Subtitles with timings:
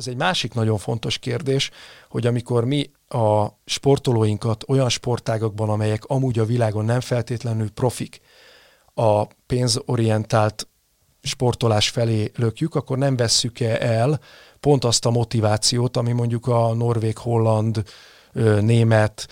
[0.00, 1.70] ez egy másik nagyon fontos kérdés,
[2.08, 8.20] hogy amikor mi a sportolóinkat olyan sportágakban, amelyek amúgy a világon nem feltétlenül profik,
[8.94, 10.68] a pénzorientált
[11.22, 14.20] sportolás felé lökjük, akkor nem vesszük -e el
[14.60, 17.82] pont azt a motivációt, ami mondjuk a norvég, holland,
[18.60, 19.26] német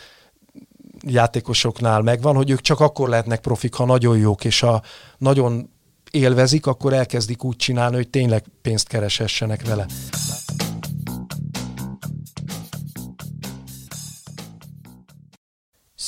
[1.07, 4.82] játékosoknál megvan, hogy ők csak akkor lehetnek profik, ha nagyon jók, és ha
[5.19, 5.71] nagyon
[6.11, 9.87] élvezik, akkor elkezdik úgy csinálni, hogy tényleg pénzt keresessenek vele.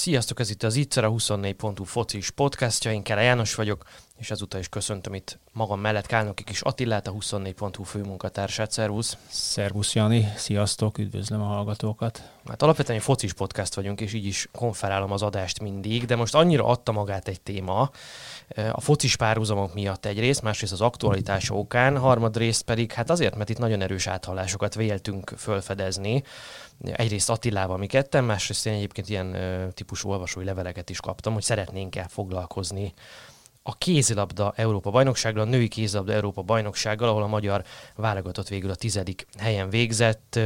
[0.00, 3.84] Sziasztok, ez itt az Ittszer, a 24.hu focis podcastja, én Kere János vagyok,
[4.18, 8.70] és ezúttal is köszöntöm itt magam mellett Kálnoki kis Attillát, a 24.hu főmunkatársát.
[8.70, 9.16] Szervusz!
[9.28, 12.22] Szervusz Jani, sziasztok, üdvözlöm a hallgatókat!
[12.48, 16.34] Hát alapvetően egy focis podcast vagyunk, és így is konferálom az adást mindig, de most
[16.34, 17.90] annyira adta magát egy téma,
[18.48, 23.50] eh, a focis párhuzamok miatt egyrészt, másrészt az aktualitás okán, harmadrészt pedig hát azért, mert
[23.50, 26.22] itt nagyon erős áthallásokat véltünk fölfedezni,
[26.84, 29.36] egyrészt Attilával mi ketten, másrészt én egyébként ilyen
[29.74, 32.92] típusú olvasói leveleket is kaptam, hogy szeretnénk-e foglalkozni
[33.62, 37.64] a kézilabda Európa bajnoksággal, a női kézilabda Európa bajnoksággal, ahol a magyar
[37.96, 40.38] válogatott végül a tizedik helyen végzett.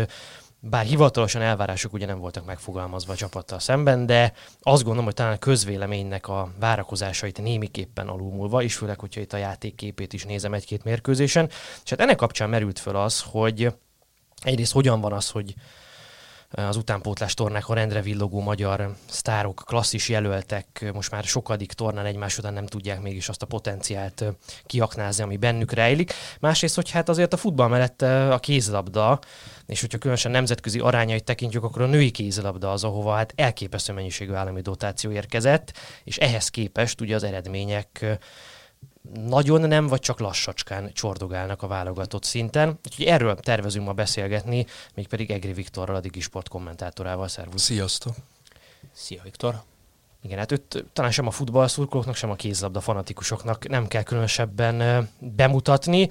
[0.60, 5.32] Bár hivatalosan elvárások ugye nem voltak megfogalmazva a csapattal szemben, de azt gondolom, hogy talán
[5.32, 10.84] a közvéleménynek a várakozásait némiképpen alulmúlva, és főleg, hogyha itt a játékképét is nézem egy-két
[10.84, 11.48] mérkőzésen.
[11.84, 13.74] És hát ennek kapcsán merült föl az, hogy
[14.42, 15.54] egyrészt hogyan van az, hogy
[16.54, 22.52] az utánpótlás tornákon rendre villogó magyar sztárok, klasszis jelöltek most már sokadik tornán egymás után
[22.52, 24.24] nem tudják mégis azt a potenciált
[24.66, 26.12] kiaknázni, ami bennük rejlik.
[26.40, 29.18] Másrészt, hogy hát azért a futball mellett a kézlabda,
[29.66, 34.32] és hogyha különösen nemzetközi arányait tekintjük, akkor a női kézlabda az, ahova hát elképesztő mennyiségű
[34.32, 35.72] állami dotáció érkezett,
[36.04, 38.18] és ehhez képest ugye az eredmények
[39.12, 42.78] nagyon nem, vagy csak lassacskán csordogálnak a válogatott szinten.
[42.84, 47.28] Úgyhogy erről tervezünk ma beszélgetni, mégpedig Egri Viktorral, a Digisport kommentátorával.
[47.28, 47.62] Szervusz!
[47.62, 48.14] Sziasztok!
[48.92, 49.62] Szia Viktor!
[50.22, 56.08] Igen, hát őt talán sem a futballszurkolóknak, sem a kézlabda fanatikusoknak nem kell különösebben bemutatni.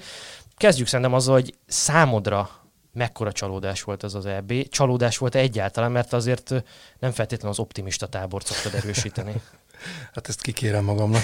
[0.56, 2.50] Kezdjük szerintem azzal, hogy számodra
[2.92, 4.68] mekkora csalódás volt ez az EB.
[4.68, 6.50] Csalódás volt egyáltalán, mert azért
[6.98, 9.34] nem feltétlenül az optimista tábort szoktad erősíteni.
[10.12, 11.22] Hát ezt kikérem magamnak.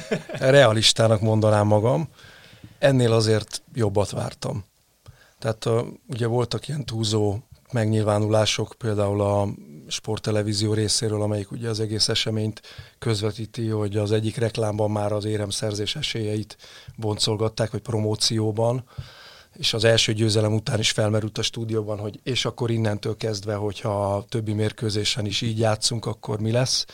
[0.38, 2.08] Realistának mondanám magam.
[2.78, 4.64] Ennél azért jobbat vártam.
[5.38, 5.68] Tehát
[6.08, 7.38] ugye voltak ilyen túlzó
[7.72, 9.48] megnyilvánulások, például a
[9.88, 12.62] sporttelevízió részéről, amelyik ugye az egész eseményt
[12.98, 16.56] közvetíti, hogy az egyik reklámban már az éremszerzés esélyeit
[16.96, 18.84] boncolgatták, vagy promócióban,
[19.54, 24.14] és az első győzelem után is felmerült a stúdióban, hogy és akkor innentől kezdve, hogyha
[24.14, 26.86] a többi mérkőzésen is így játszunk, akkor mi lesz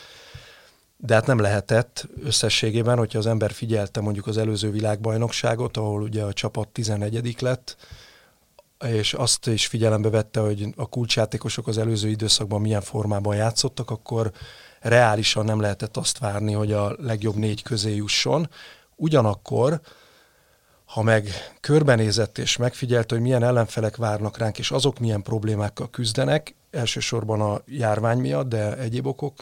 [0.96, 6.22] de hát nem lehetett összességében, hogyha az ember figyelte mondjuk az előző világbajnokságot, ahol ugye
[6.22, 7.76] a csapat 11 lett,
[8.84, 14.32] és azt is figyelembe vette, hogy a kulcsjátékosok az előző időszakban milyen formában játszottak, akkor
[14.80, 18.48] reálisan nem lehetett azt várni, hogy a legjobb négy közé jusson.
[18.96, 19.80] Ugyanakkor,
[20.84, 21.28] ha meg
[21.60, 27.60] körbenézett és megfigyelt, hogy milyen ellenfelek várnak ránk, és azok milyen problémákkal küzdenek, elsősorban a
[27.66, 29.34] járvány miatt, de egyéb okok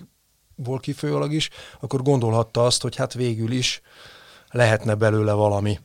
[0.62, 1.50] ból kifolyólag is,
[1.80, 3.82] akkor gondolhatta azt, hogy hát végül is
[4.50, 5.78] lehetne belőle valami.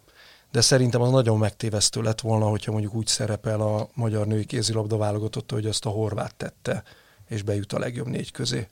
[0.51, 4.97] De szerintem az nagyon megtévesztő lett volna, hogyha mondjuk úgy szerepel a magyar női kézilabda
[4.97, 6.83] válogatott, hogy azt a horvát tette,
[7.27, 8.67] és bejut a legjobb négy közé.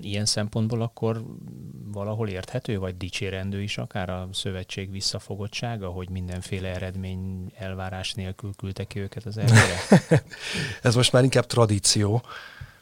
[0.00, 1.24] Ilyen szempontból akkor
[1.92, 8.86] valahol érthető, vagy dicsérendő is akár a szövetség visszafogottsága, hogy mindenféle eredmény elvárás nélkül küldtek
[8.86, 10.02] ki őket az elvére?
[10.82, 12.22] Ez most már inkább tradíció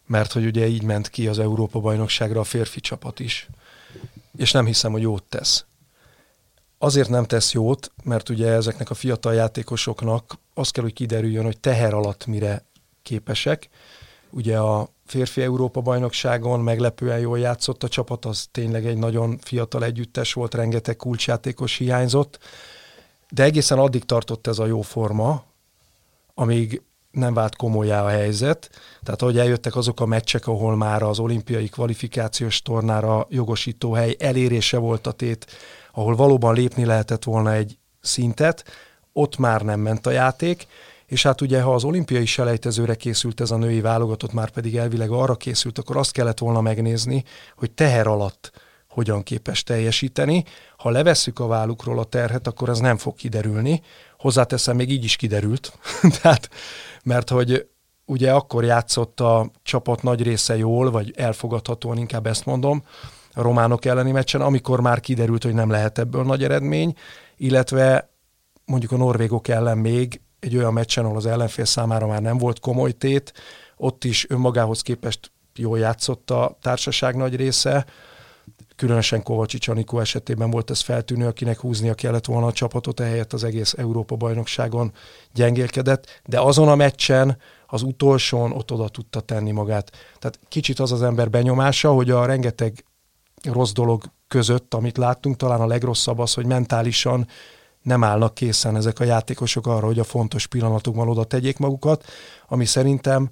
[0.07, 3.49] mert hogy ugye így ment ki az Európa-bajnokságra a férfi csapat is.
[4.37, 5.65] És nem hiszem, hogy jót tesz.
[6.79, 11.59] Azért nem tesz jót, mert ugye ezeknek a fiatal játékosoknak az kell, hogy kiderüljön, hogy
[11.59, 12.65] teher alatt mire
[13.03, 13.69] képesek.
[14.31, 20.33] Ugye a férfi Európa-bajnokságon meglepően jól játszott a csapat, az tényleg egy nagyon fiatal együttes
[20.33, 22.39] volt, rengeteg kulcsjátékos hiányzott,
[23.29, 25.45] de egészen addig tartott ez a jó forma,
[26.35, 26.83] amíg
[27.15, 28.71] nem vált komolyá a helyzet.
[29.03, 34.79] Tehát ahogy eljöttek azok a meccsek, ahol már az olimpiai kvalifikációs tornára jogosító hely elérése
[34.79, 35.47] volt a tét,
[35.93, 38.65] ahol valóban lépni lehetett volna egy szintet,
[39.12, 40.67] ott már nem ment a játék,
[41.06, 45.11] és hát ugye, ha az olimpiai selejtezőre készült ez a női válogatott, már pedig elvileg
[45.11, 47.25] arra készült, akkor azt kellett volna megnézni,
[47.56, 48.53] hogy teher alatt
[48.88, 50.44] hogyan képes teljesíteni.
[50.77, 53.83] Ha levesszük a vállukról a terhet, akkor ez nem fog kiderülni.
[54.25, 55.79] Hozzáteszem, még így is kiderült.
[56.21, 56.50] Tehát
[57.03, 57.67] mert hogy
[58.05, 62.85] ugye akkor játszott a csapat nagy része jól, vagy elfogadhatóan, inkább ezt mondom,
[63.35, 66.94] a románok elleni meccsen, amikor már kiderült, hogy nem lehet ebből nagy eredmény,
[67.37, 68.11] illetve
[68.65, 72.61] mondjuk a norvégok ellen még egy olyan meccsen, ahol az ellenfél számára már nem volt
[72.61, 73.32] komoly tét,
[73.76, 77.87] ott is önmagához képest jól játszott a társaság nagy része,
[78.76, 83.44] különösen Kovacsics Anikó esetében volt ez feltűnő, akinek húznia kellett volna a csapatot, ehelyett az
[83.44, 84.93] egész Európa-bajnokságon
[85.32, 89.91] gyengélkedett, de azon a meccsen, az utolsón ott oda tudta tenni magát.
[90.19, 92.85] Tehát kicsit az az ember benyomása, hogy a rengeteg
[93.43, 97.26] rossz dolog között, amit láttunk, talán a legrosszabb az, hogy mentálisan
[97.82, 102.05] nem állnak készen ezek a játékosok arra, hogy a fontos pillanatokban oda tegyék magukat,
[102.49, 103.31] ami szerintem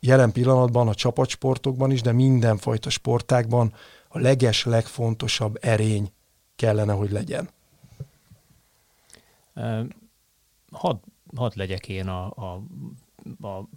[0.00, 3.72] jelen pillanatban a csapatsportokban is, de mindenfajta sportákban
[4.16, 6.10] a leges, legfontosabb erény
[6.56, 7.48] kellene, hogy legyen.
[10.70, 10.96] Hadd
[11.34, 12.62] had legyek én a, a,
[13.46, 13.68] a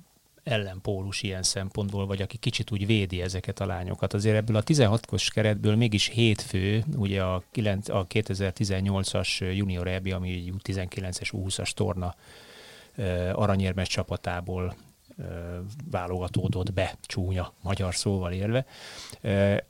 [0.44, 4.14] ellenpólus ilyen szempontból, vagy aki kicsit úgy védi ezeket a lányokat.
[4.14, 10.54] Azért ebből a 16-os keretből mégis hétfő, ugye a, 9, a 2018-as junior EBI, ami
[10.64, 12.16] 19-es 20-as torna
[13.34, 14.76] aranyérmes csapatából
[15.92, 18.66] válogatódott be, csúnya magyar szóval élve.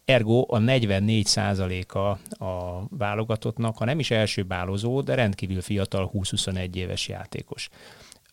[0.06, 1.28] Ergo a 44
[1.88, 2.00] a
[2.46, 7.70] a válogatottnak, ha nem is első bálozó, de rendkívül fiatal 20-21 éves játékos.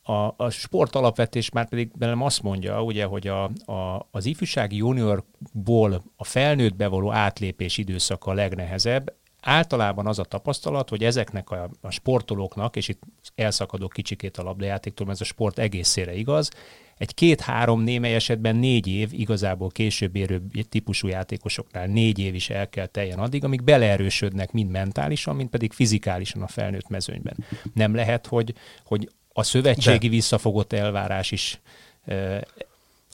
[0.02, 4.76] A, a sport alapvetés már pedig belem azt mondja, ugye, hogy a, a, az ifjúsági
[4.76, 11.70] juniorból a felnőttbe való átlépés időszaka a legnehezebb, általában az a tapasztalat, hogy ezeknek a,
[11.80, 13.02] a sportolóknak, és itt
[13.34, 16.50] elszakadok kicsikét a labdajátéktól, mert ez a sport egészére igaz,
[16.98, 22.68] egy két-három, némely esetben négy év, igazából később érő típusú játékosoknál négy év is el
[22.68, 27.36] kell teljen addig, amíg beleerősödnek mind mentálisan, mind pedig fizikálisan a felnőtt mezőnyben.
[27.74, 28.54] Nem lehet, hogy,
[28.84, 30.14] hogy a szövetségi De.
[30.14, 31.60] visszafogott elvárás is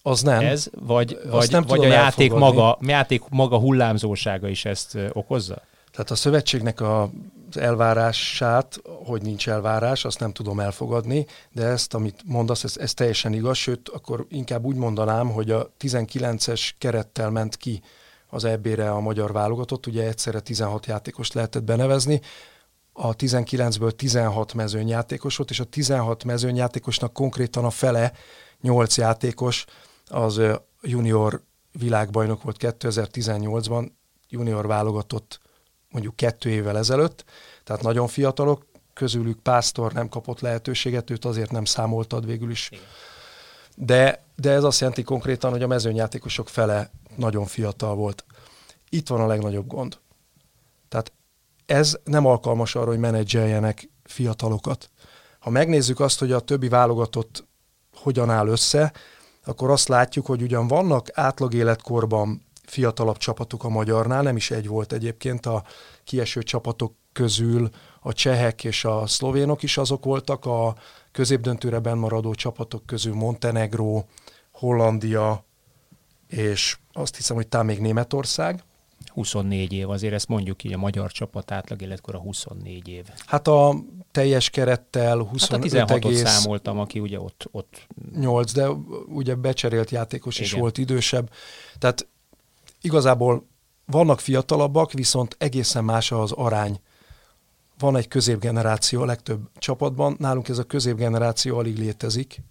[0.02, 0.40] az nem.
[0.40, 5.62] Ez, vagy, vagy, nem vagy a játék maga, játék maga hullámzósága is ezt okozza?
[5.90, 7.10] Tehát a szövetségnek a
[7.56, 13.32] elvárását, hogy nincs elvárás, azt nem tudom elfogadni, de ezt, amit mondasz, ez, ez teljesen
[13.32, 17.82] igaz, sőt, akkor inkább úgy mondanám, hogy a 19-es kerettel ment ki
[18.28, 22.20] az EB-re a magyar válogatott, ugye egyszerre 16 játékos lehetett benevezni,
[22.92, 28.12] a 19-ből 16 mezőnyjátékos volt, és a 16 mezőnyjátékosnak konkrétan a fele,
[28.60, 29.64] 8 játékos,
[30.06, 30.40] az
[30.82, 33.90] junior világbajnok volt 2018-ban,
[34.28, 35.40] junior válogatott
[35.92, 37.24] mondjuk kettő évvel ezelőtt,
[37.64, 42.70] tehát nagyon fiatalok, közülük Pásztor nem kapott lehetőséget, őt azért nem számoltad végül is.
[43.76, 48.24] De, de ez azt jelenti konkrétan, hogy a mezőnyjátékosok fele nagyon fiatal volt.
[48.88, 49.98] Itt van a legnagyobb gond.
[50.88, 51.12] Tehát
[51.66, 54.90] ez nem alkalmas arra, hogy menedzseljenek fiatalokat.
[55.38, 57.46] Ha megnézzük azt, hogy a többi válogatott
[57.94, 58.92] hogyan áll össze,
[59.44, 62.42] akkor azt látjuk, hogy ugyan vannak átlag életkorban
[62.72, 65.64] fiatalabb csapatok a magyarnál, nem is egy volt egyébként, a
[66.04, 67.70] kieső csapatok közül
[68.00, 70.74] a csehek és a szlovénok is azok voltak, a
[71.10, 74.02] középdöntőre maradó csapatok közül Montenegro,
[74.52, 75.44] Hollandia,
[76.28, 78.62] és azt hiszem, hogy talán még Németország.
[79.12, 83.04] 24 év, azért ezt mondjuk így, a magyar csapat átlag életkor a 24 év.
[83.26, 83.74] Hát a
[84.10, 86.28] teljes kerettel 25 hát a 16 egész...
[86.28, 87.86] számoltam, aki ugye ott, ott...
[88.16, 88.68] 8, de
[89.06, 90.46] ugye becserélt játékos Igen.
[90.46, 91.30] is volt idősebb.
[91.78, 92.06] Tehát
[92.82, 93.46] igazából
[93.86, 96.80] vannak fiatalabbak, viszont egészen más az arány.
[97.78, 102.42] Van egy középgeneráció a legtöbb csapatban, nálunk ez a középgeneráció alig létezik.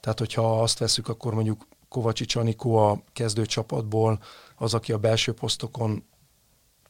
[0.00, 4.18] Tehát, hogyha azt veszük, akkor mondjuk Kovacsics Anikó a kezdőcsapatból,
[4.56, 6.04] az, aki a belső posztokon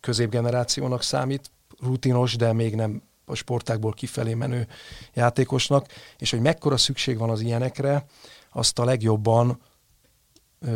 [0.00, 1.50] középgenerációnak számít,
[1.80, 4.68] rutinos, de még nem a sportákból kifelé menő
[5.14, 5.86] játékosnak,
[6.18, 8.06] és hogy mekkora szükség van az ilyenekre,
[8.52, 9.60] azt a legjobban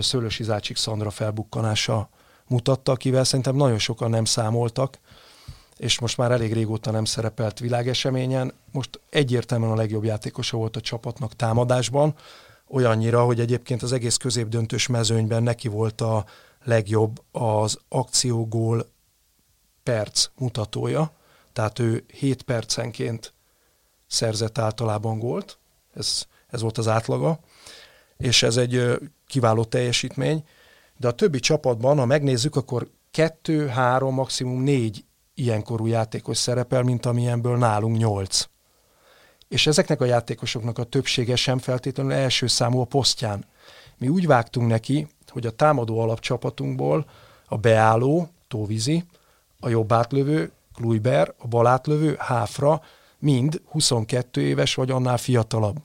[0.00, 2.08] Szőlősi Zácsik Szandra felbukkanása
[2.46, 4.98] mutatta, akivel szerintem nagyon sokan nem számoltak,
[5.76, 8.52] és most már elég régóta nem szerepelt világeseményen.
[8.72, 12.14] Most egyértelműen a legjobb játékosa volt a csapatnak támadásban,
[12.68, 16.24] olyannyira, hogy egyébként az egész középdöntős mezőnyben neki volt a
[16.64, 18.88] legjobb az akciógól
[19.82, 21.12] perc mutatója,
[21.52, 23.32] tehát ő 7 percenként
[24.06, 25.58] szerzett általában gólt,
[25.94, 27.38] ez, ez volt az átlaga,
[28.16, 30.44] és ez egy kiváló teljesítmény,
[30.96, 35.04] de a többi csapatban, ha megnézzük, akkor kettő, három, maximum négy
[35.34, 38.44] ilyenkorú játékos szerepel, mint amilyenből nálunk nyolc.
[39.48, 43.44] És ezeknek a játékosoknak a többsége sem feltétlenül első számú a posztján.
[43.98, 47.06] Mi úgy vágtunk neki, hogy a támadó alapcsapatunkból
[47.46, 49.04] a beálló, Tóvizi,
[49.60, 52.82] a jobb átlövő, Kluiber, a bal átlövő, Háfra,
[53.18, 55.76] mind 22 éves vagy annál fiatalabb.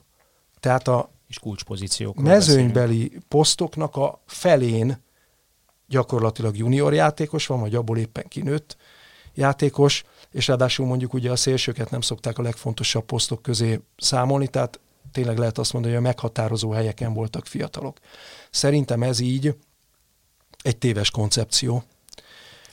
[0.60, 2.16] Tehát a és kulcspozíciók.
[2.16, 3.24] Mezőnybeli beszélünk.
[3.28, 5.02] posztoknak a felén
[5.88, 8.76] gyakorlatilag junior játékos van, vagy abból éppen kinőtt
[9.34, 14.80] játékos, és ráadásul mondjuk ugye a szélsőket nem szokták a legfontosabb posztok közé számolni, tehát
[15.12, 17.98] tényleg lehet azt mondani, hogy a meghatározó helyeken voltak fiatalok.
[18.50, 19.56] Szerintem ez így
[20.62, 21.82] egy téves koncepció.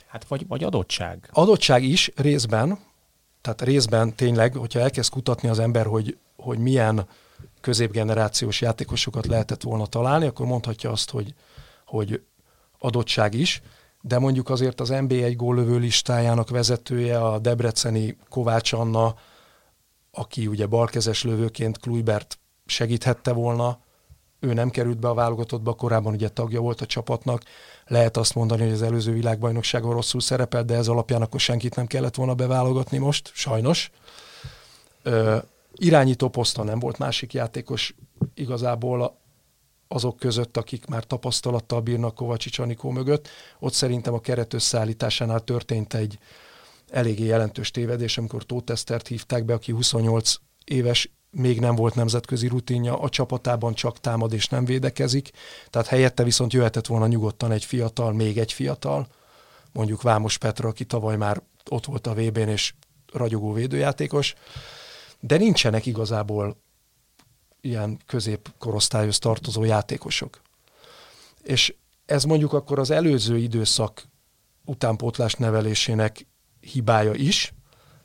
[0.08, 1.30] Hát vagy, vagy adottság.
[1.32, 2.80] Adottság is részben,
[3.42, 7.08] tehát részben tényleg, hogyha elkezd kutatni az ember, hogy, hogy milyen
[7.62, 11.34] középgenerációs játékosokat lehetett volna találni, akkor mondhatja azt, hogy,
[11.86, 12.22] hogy
[12.80, 13.62] adottság is,
[14.02, 19.16] de mondjuk azért az NBA1 góllövő listájának vezetője, a debreceni Kovács Anna,
[20.12, 23.80] aki ugye balkezes lövőként Kluibert segíthette volna,
[24.40, 27.42] ő nem került be a válogatottba, korábban ugye tagja volt a csapatnak.
[27.88, 31.88] Lehet azt mondani, hogy az előző világbajnokságon rosszul szerepelt, de ez alapján akkor senkit nem
[31.88, 33.92] kellett volna beválogatni most, sajnos.
[35.04, 35.38] Ö,
[35.80, 37.96] irányító poszton nem volt másik játékos
[38.34, 39.18] igazából
[39.88, 43.28] azok között, akik már tapasztalattal bírnak Kovacsics Anikó mögött.
[43.60, 46.20] Ott szerintem a keret összeállításánál történt egy
[46.90, 53.00] eléggé jelentős tévedés, amikor Tótesztert hívták be, aki 28 éves, még nem volt nemzetközi rutinja,
[53.00, 55.32] a csapatában csak támad és nem védekezik,
[55.70, 59.08] tehát helyette viszont jöhetett volna nyugodtan egy fiatal, még egy fiatal,
[59.72, 62.74] mondjuk Vámos Petra, aki tavaly már ott volt a VB-n és
[63.14, 64.36] ragyogó védőjátékos,
[65.20, 66.58] de nincsenek igazából
[67.62, 70.42] ilyen középkorosztályhoz tartozó játékosok.
[71.44, 74.08] És ez mondjuk akkor az előző időszak
[74.66, 76.28] utánpótlás nevelésének
[76.60, 77.54] hibája is,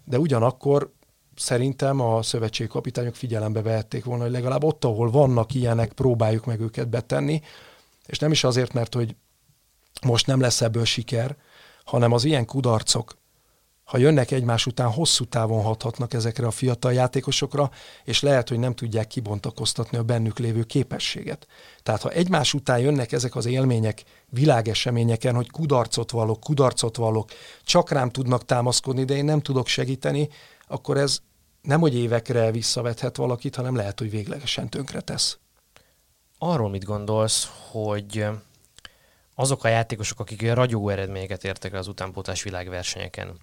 [0.04, 0.92] de ugyanakkor
[1.36, 6.88] szerintem a szövetségkapitányok figyelembe vehették volna, hogy legalább ott, ahol vannak ilyenek, próbáljuk meg őket
[6.88, 7.40] betenni,
[8.06, 9.16] és nem is azért, mert hogy
[10.06, 11.36] most nem lesz ebből siker,
[11.84, 13.16] hanem az ilyen kudarcok
[13.84, 17.70] ha jönnek egymás után, hosszú távon hathatnak ezekre a fiatal játékosokra,
[18.04, 21.46] és lehet, hogy nem tudják kibontakoztatni a bennük lévő képességet.
[21.82, 27.30] Tehát ha egymás után jönnek ezek az élmények világeseményeken, hogy kudarcot vallok, kudarcot vallok,
[27.64, 30.28] csak rám tudnak támaszkodni, de én nem tudok segíteni,
[30.68, 31.18] akkor ez
[31.62, 35.38] nem, hogy évekre visszavethet valakit, hanem lehet, hogy véglegesen tönkre tesz.
[36.38, 38.26] Arról mit gondolsz, hogy
[39.34, 43.38] azok a játékosok, akik olyan ragyogó eredményeket értek el az utánpótlás világversenyeken,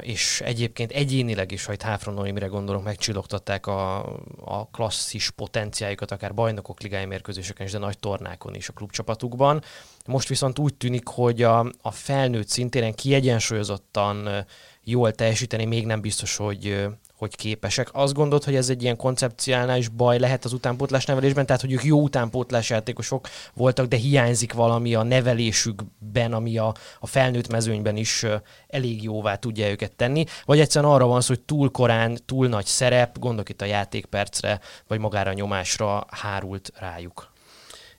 [0.00, 3.98] és egyébként egyénileg is, ha itt Háfron Noémire gondolok, megcsillogtatták a,
[4.44, 9.62] a klasszis potenciájukat, akár bajnokok ligai mérkőzéseken is, de nagy tornákon is a klubcsapatukban.
[10.06, 14.46] Most viszont úgy tűnik, hogy a, a felnőtt szintéren kiegyensúlyozottan
[14.82, 16.86] jól teljesíteni még nem biztos, hogy,
[17.16, 17.88] hogy képesek.
[17.92, 21.84] Azt gondolod, hogy ez egy ilyen koncepciálnál baj lehet az utánpótlás nevelésben, tehát hogy ők
[21.84, 28.26] jó utánpótlás játékosok voltak, de hiányzik valami a nevelésükben, ami a, a felnőtt mezőnyben is
[28.68, 32.66] elég jóvá tudja őket tenni, vagy egyszerűen arra van szó, hogy túl korán, túl nagy
[32.66, 37.32] szerep, gondolok itt a játékpercre, vagy magára a nyomásra hárult rájuk.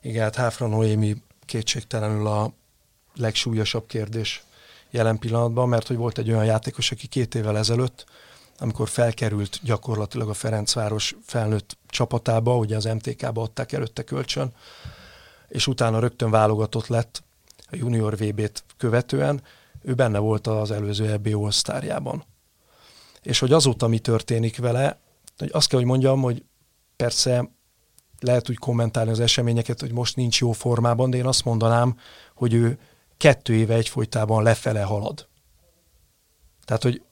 [0.00, 2.52] Igen, hát Háfra Noémi kétségtelenül a
[3.14, 4.42] legsúlyosabb kérdés
[4.90, 8.06] jelen pillanatban, mert hogy volt egy olyan játékos, aki két évvel ezelőtt
[8.58, 14.52] amikor felkerült gyakorlatilag a Ferencváros felnőtt csapatába, ugye az MTK-ba adták előtte kölcsön,
[15.48, 17.22] és utána rögtön válogatott lett
[17.70, 19.42] a junior VB-t követően,
[19.82, 22.22] ő benne volt az előző EB all
[23.22, 24.98] És hogy azóta mi történik vele,
[25.36, 26.44] hogy azt kell, hogy mondjam, hogy
[26.96, 27.50] persze
[28.20, 31.96] lehet úgy kommentálni az eseményeket, hogy most nincs jó formában, de én azt mondanám,
[32.34, 32.78] hogy ő
[33.16, 35.28] kettő éve egyfolytában lefele halad.
[36.64, 37.02] Tehát, hogy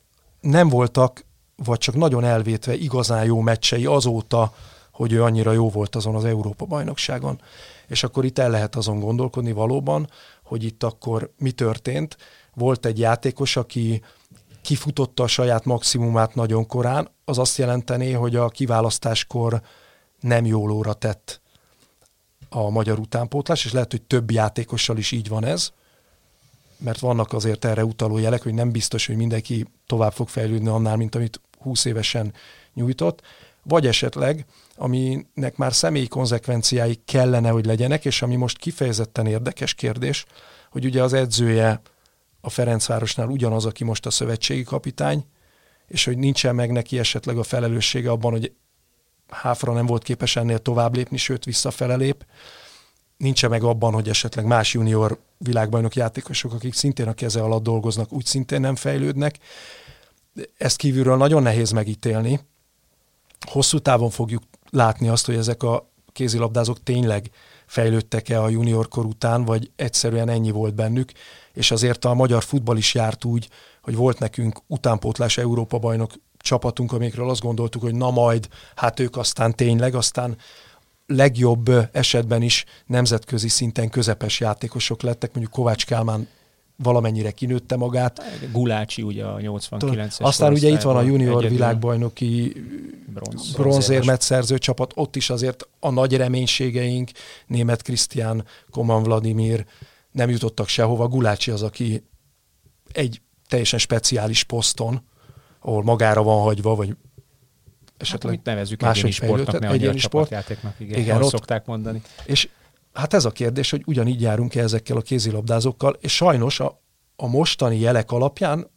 [0.41, 1.26] nem voltak
[1.65, 4.53] vagy csak nagyon elvétve igazán jó meccsei azóta,
[4.91, 7.41] hogy ő annyira jó volt azon az Európa-bajnokságon.
[7.87, 10.11] És akkor itt el lehet azon gondolkodni valóban,
[10.43, 12.17] hogy itt akkor mi történt.
[12.55, 14.03] Volt egy játékos, aki
[14.63, 19.63] kifutotta a saját maximumát nagyon korán, az azt jelentené, hogy a kiválasztáskor
[20.21, 21.41] nem jól óra tett
[22.49, 25.71] a magyar utánpótlás, és lehet, hogy több játékossal is így van ez,
[26.79, 30.97] mert vannak azért erre utaló jelek, hogy nem biztos, hogy mindenki tovább fog fejlődni annál,
[30.97, 32.33] mint amit 20 évesen
[32.75, 33.23] nyújtott,
[33.63, 34.47] vagy esetleg,
[34.77, 40.25] aminek már személyi konzekvenciái kellene, hogy legyenek, és ami most kifejezetten érdekes kérdés,
[40.71, 41.81] hogy ugye az edzője
[42.41, 45.25] a Ferencvárosnál ugyanaz, aki most a szövetségi kapitány,
[45.87, 48.53] és hogy nincsen meg neki esetleg a felelőssége abban, hogy
[49.29, 52.27] Háfra nem volt képes ennél tovább lépni, sőt visszafele lép.
[53.17, 58.13] Nincsen meg abban, hogy esetleg más junior világbajnok játékosok, akik szintén a keze alatt dolgoznak,
[58.13, 59.39] úgy szintén nem fejlődnek
[60.59, 62.41] ezt kívülről nagyon nehéz megítélni.
[63.51, 67.31] Hosszú távon fogjuk látni azt, hogy ezek a kézilabdázók tényleg
[67.67, 71.13] fejlődtek-e a junior kor után, vagy egyszerűen ennyi volt bennük,
[71.53, 73.49] és azért a magyar futball is járt úgy,
[73.83, 79.17] hogy volt nekünk utánpótlás Európa bajnok csapatunk, amikről azt gondoltuk, hogy na majd, hát ők
[79.17, 80.37] aztán tényleg, aztán
[81.07, 86.29] legjobb esetben is nemzetközi szinten közepes játékosok lettek, mondjuk Kovács Kálmán
[86.77, 88.23] valamennyire kinőtte magát.
[88.53, 91.57] Gulácsi ugye a 89-es Aztán ugye itt van a junior egyedül.
[91.57, 92.53] világbajnoki
[93.07, 97.11] bronz, bronzérmet szerző csapat, ott is azért a nagy reménységeink,
[97.47, 99.67] német Krisztián, Koman Vladimir
[100.13, 101.09] nem jutottak sehova.
[101.09, 102.05] Gulácsi az, aki
[102.93, 105.03] egy teljesen speciális poszton,
[105.61, 106.97] ahol magára van hagyva, vagy
[107.97, 110.35] esetleg hát, nevezzük egyéni sportnak, ne egyéni sport.
[110.79, 112.03] igen, igen ott, szokták mondani.
[112.25, 112.49] És
[112.97, 116.81] hát ez a kérdés, hogy ugyanígy járunk-e ezekkel a kézilabdázókkal, és sajnos a,
[117.17, 118.71] a mostani jelek alapján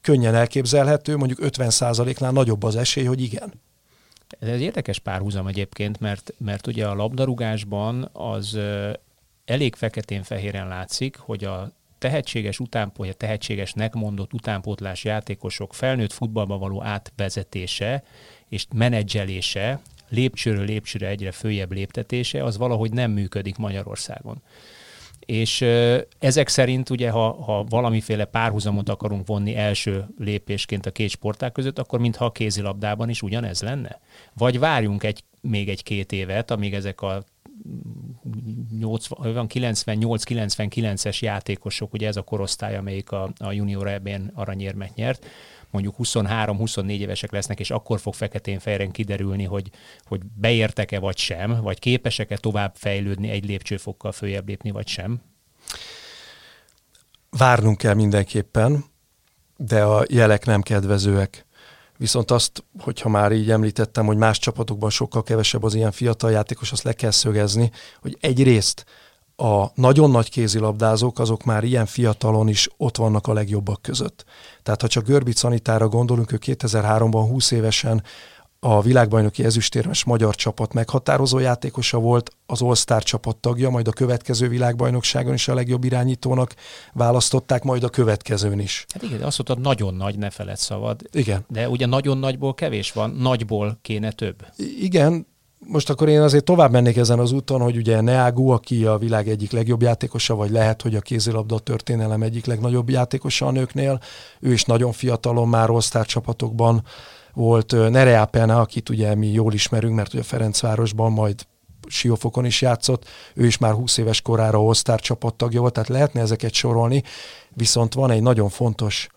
[0.00, 3.52] könnyen elképzelhető, mondjuk 50%-nál nagyobb az esély, hogy igen.
[4.38, 8.58] Ez egy érdekes párhuzam egyébként, mert, mert ugye a labdarúgásban az
[9.44, 18.02] elég feketén-fehéren látszik, hogy a tehetséges utánpótlás, tehetségesnek mondott utánpótlás játékosok felnőtt futballba való átvezetése
[18.48, 24.42] és menedzselése, lépcsőről lépcsőre egyre följebb léptetése, az valahogy nem működik Magyarországon.
[25.20, 25.60] És
[26.18, 31.78] ezek szerint ugye, ha, ha valamiféle párhuzamot akarunk vonni első lépésként a két sporták között,
[31.78, 34.00] akkor mintha a kézilabdában is ugyanez lenne?
[34.34, 37.24] Vagy várjunk egy, még egy-két évet, amíg ezek a
[38.80, 45.26] 98-99-es játékosok, ugye ez a korosztály, amelyik a, a junior ebben aranyérmet nyert,
[45.70, 49.70] mondjuk 23-24 évesek lesznek, és akkor fog feketén-fejren kiderülni, hogy,
[50.04, 55.20] hogy beértek-e vagy sem, vagy képesek-e tovább fejlődni egy lépcsőfokkal följebb lépni vagy sem?
[57.30, 58.84] Várnunk kell mindenképpen,
[59.56, 61.46] de a jelek nem kedvezőek.
[61.96, 66.72] Viszont azt, hogyha már így említettem, hogy más csapatokban sokkal kevesebb az ilyen fiatal játékos,
[66.72, 68.84] azt le kell szögezni, hogy egyrészt
[69.40, 74.24] a nagyon nagy kézilabdázók, azok már ilyen fiatalon is ott vannak a legjobbak között.
[74.62, 78.02] Tehát ha csak Görbic Szanitára gondolunk, ő 2003-ban 20 évesen
[78.62, 84.48] a világbajnoki ezüstérmes magyar csapat meghatározó játékosa volt, az All-Star csapat tagja, majd a következő
[84.48, 86.54] világbajnokságon is a legjobb irányítónak
[86.92, 88.84] választották, majd a következőn is.
[88.94, 91.02] Hát igen, azt mondtad, nagyon nagy, ne feled szabad.
[91.12, 91.44] Igen.
[91.48, 94.46] De ugye nagyon nagyból kevés van, nagyból kéne több.
[94.80, 95.26] Igen,
[95.66, 99.28] most akkor én azért tovább mennék ezen az úton, hogy ugye Neagu, aki a világ
[99.28, 104.00] egyik legjobb játékosa, vagy lehet, hogy a kézilabda történelem egyik legnagyobb játékosa a nőknél,
[104.40, 106.84] ő is nagyon fiatalon már osztár csapatokban
[107.34, 111.46] volt Nerea Pena, akit ugye mi jól ismerünk, mert ugye Ferencvárosban majd
[111.86, 116.52] Siófokon is játszott, ő is már 20 éves korára osztár csapattagja volt, tehát lehetne ezeket
[116.52, 117.02] sorolni,
[117.54, 119.08] viszont van egy nagyon fontos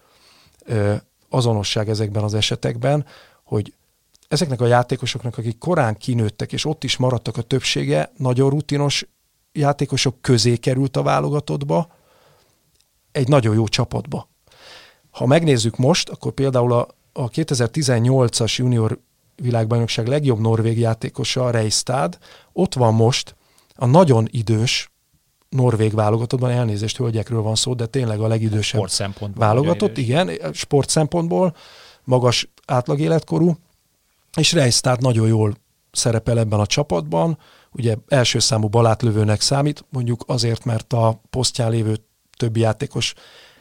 [0.66, 0.94] ö,
[1.30, 3.06] azonosság ezekben az esetekben,
[3.44, 3.74] hogy
[4.34, 9.08] ezeknek a játékosoknak, akik korán kinőttek, és ott is maradtak a többsége, nagyon rutinos
[9.52, 11.88] játékosok közé került a válogatottba,
[13.12, 14.30] egy nagyon jó csapatba.
[15.12, 19.00] Ha megnézzük most, akkor például a, a 2018-as junior
[19.36, 22.18] világbajnokság legjobb norvég játékosa, Reistad,
[22.54, 23.36] ott van most
[23.76, 24.92] a nagyon idős
[25.50, 28.82] norvég válogatottban, elnézést hölgyekről van szó, de tényleg a legidősebb
[29.36, 31.56] válogatott, igen, sport szempontból,
[32.04, 33.58] magas átlagéletkorú,
[34.38, 35.54] és Reistad nagyon jól
[35.92, 37.38] szerepel ebben a csapatban,
[37.72, 41.96] ugye első számú balátlövőnek számít, mondjuk azért, mert a posztján lévő
[42.38, 43.14] többi játékos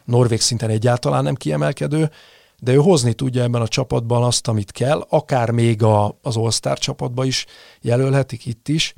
[0.05, 2.11] norvég szinten egyáltalán nem kiemelkedő,
[2.59, 6.79] de ő hozni tudja ebben a csapatban azt, amit kell, akár még a, az All-Star
[6.79, 7.47] csapatba is
[7.81, 8.95] jelölhetik itt is,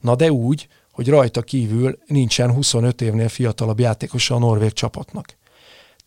[0.00, 5.36] na de úgy, hogy rajta kívül nincsen 25 évnél fiatalabb játékosa a norvég csapatnak.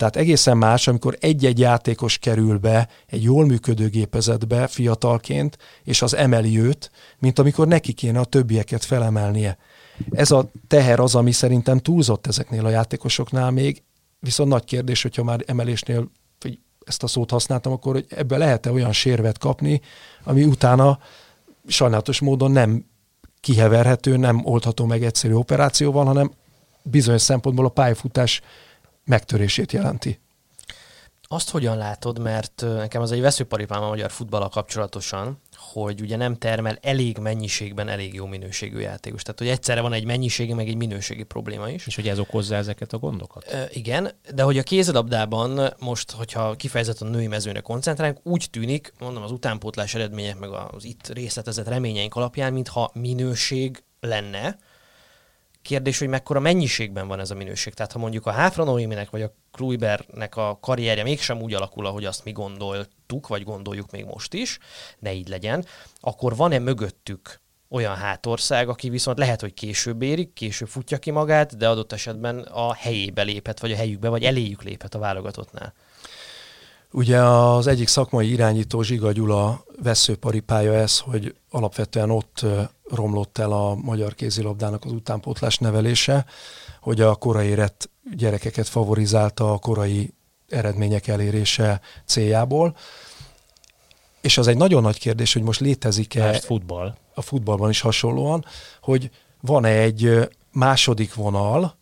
[0.01, 6.15] Tehát egészen más, amikor egy-egy játékos kerül be egy jól működő gépezetbe fiatalként, és az
[6.15, 9.57] emeli őt, mint amikor neki kéne a többieket felemelnie.
[10.11, 13.83] Ez a teher az, ami szerintem túlzott ezeknél a játékosoknál még,
[14.19, 18.71] viszont nagy kérdés, hogyha már emelésnél hogy ezt a szót használtam, akkor hogy ebbe lehet-e
[18.71, 19.81] olyan sérvet kapni,
[20.23, 20.99] ami utána
[21.67, 22.85] sajnálatos módon nem
[23.39, 26.31] kiheverhető, nem oldható meg egyszerű operációval, hanem
[26.83, 28.41] bizonyos szempontból a pályafutás
[29.05, 30.19] megtörését jelenti.
[31.33, 36.37] Azt hogyan látod, mert nekem az egy veszőparipám a magyar futballal kapcsolatosan, hogy ugye nem
[36.37, 39.21] termel elég mennyiségben elég jó minőségű játékos.
[39.21, 41.87] Tehát, hogy egyszerre van egy mennyiségi, meg egy minőségi probléma is.
[41.87, 43.43] És hogy ez okozza ezeket a gondokat?
[43.47, 48.93] E, igen, de hogy a kézilabdában most, hogyha kifejezetten a női mezőre koncentrálunk, úgy tűnik,
[48.99, 54.57] mondom, az utánpótlás eredmények, meg az itt részletezett reményeink alapján, mintha minőség lenne,
[55.61, 57.73] Kérdés, hogy mekkora mennyiségben van ez a minőség.
[57.73, 62.05] Tehát ha mondjuk a Háfra Noéminek vagy a Kluibernek a karrierje mégsem úgy alakul, ahogy
[62.05, 64.57] azt mi gondoltuk, vagy gondoljuk még most is,
[64.99, 65.65] ne így legyen,
[65.99, 71.57] akkor van-e mögöttük olyan hátország, aki viszont lehet, hogy később érik, később futja ki magát,
[71.57, 75.73] de adott esetben a helyébe léphet, vagy a helyükbe, vagy eléjük léphet a válogatottnál.
[76.91, 82.45] Ugye az egyik szakmai irányító Zsiga Gyula veszőparipája ez, hogy alapvetően ott
[82.89, 86.25] romlott el a magyar kézilabdának az utánpótlás nevelése,
[86.81, 90.13] hogy a korai érett gyerekeket favorizálta a korai
[90.49, 92.75] eredmények elérése céljából.
[94.21, 96.33] És az egy nagyon nagy kérdés, hogy most létezik-e...
[96.33, 96.95] Futball.
[97.13, 98.45] A futballban is hasonlóan,
[98.81, 99.09] hogy
[99.41, 101.77] van-e egy második vonal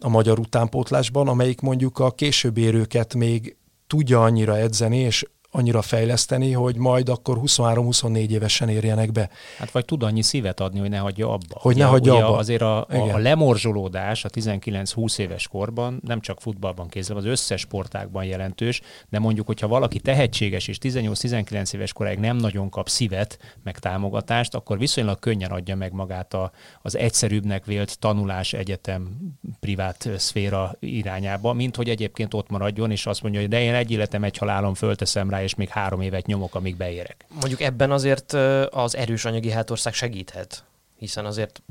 [0.00, 3.57] a magyar utánpótlásban, amelyik mondjuk a később érőket még
[3.88, 9.30] tudja annyira edzeni, és annyira fejleszteni, hogy majd akkor 23-24 évesen érjenek be.
[9.58, 11.58] Hát vagy tud annyi szívet adni, hogy ne hagyja abba.
[11.58, 12.36] Hogy ugye, ne hagyja ugye abba.
[12.36, 17.60] Azért a, a, a lemorzsolódás a 19-20 éves korban nem csak futballban kézzel, az összes
[17.60, 23.38] sportákban jelentős, de mondjuk, hogyha valaki tehetséges és 18-19 éves koráig nem nagyon kap szívet,
[23.64, 29.16] meg támogatást, akkor viszonylag könnyen adja meg magát a, az egyszerűbbnek vélt tanulás egyetem
[29.60, 33.90] privát szféra irányába, mint hogy egyébként ott maradjon, és azt mondja, hogy de én egy
[33.90, 37.24] életem, egy halálom fölteszem rá, rá, és még három évet nyomok, amíg beérek.
[37.40, 38.32] Mondjuk ebben azért
[38.70, 40.64] az erős anyagi hátország segíthet,
[40.98, 41.62] hiszen azért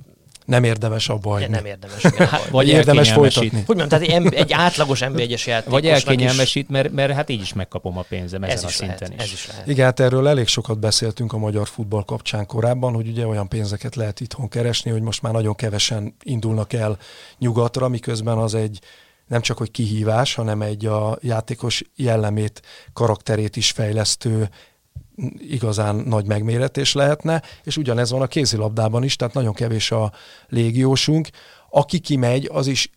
[0.45, 1.47] nem érdemes abba hagyni.
[1.47, 3.63] Nem érdemes, igen, hát, Vagy érdemes folytatni.
[3.65, 7.53] Hogy mondjam, tehát egy, egy átlagos NB1-es játékosnak Vagy elkényelmesít, mert, mert hát így is
[7.53, 9.23] megkapom a pénzem ezen ez a is szinten lehet, is.
[9.23, 9.67] Ez is lehet.
[9.67, 13.95] Igen, hát erről elég sokat beszéltünk a magyar futball kapcsán korábban, hogy ugye olyan pénzeket
[13.95, 16.97] lehet itthon keresni, hogy most már nagyon kevesen indulnak el
[17.38, 18.80] nyugatra, miközben az egy
[19.27, 22.61] nem csak hogy kihívás, hanem egy a játékos jellemét,
[22.93, 24.49] karakterét is fejlesztő
[25.37, 30.11] igazán nagy megméretés lehetne, és ugyanez van a kézilabdában is, tehát nagyon kevés a
[30.47, 31.29] légiósunk.
[31.69, 32.89] Aki kimegy, az is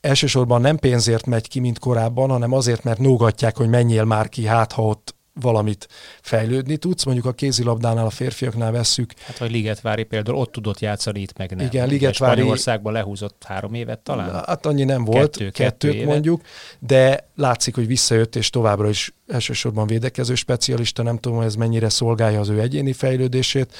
[0.00, 4.46] elsősorban nem pénzért megy ki, mint korábban, hanem azért, mert nógatják, hogy menjél már ki,
[4.46, 5.88] hát ha ott valamit
[6.20, 7.04] fejlődni tudsz.
[7.04, 9.12] Mondjuk a kézilabdánál, a férfiaknál vesszük.
[9.18, 11.66] Hát, hogy Ligetvári például ott tudott játszani, itt meg nem.
[11.66, 12.34] Igen, Ligetvári...
[12.34, 14.44] Spanyolországban lehúzott három évet talán?
[14.46, 16.42] Hát annyi nem volt, kettő, kettőt kettő mondjuk,
[16.78, 21.88] de látszik, hogy visszajött, és továbbra is elsősorban védekező specialista, nem tudom, hogy ez mennyire
[21.88, 23.74] szolgálja az ő egyéni fejlődését.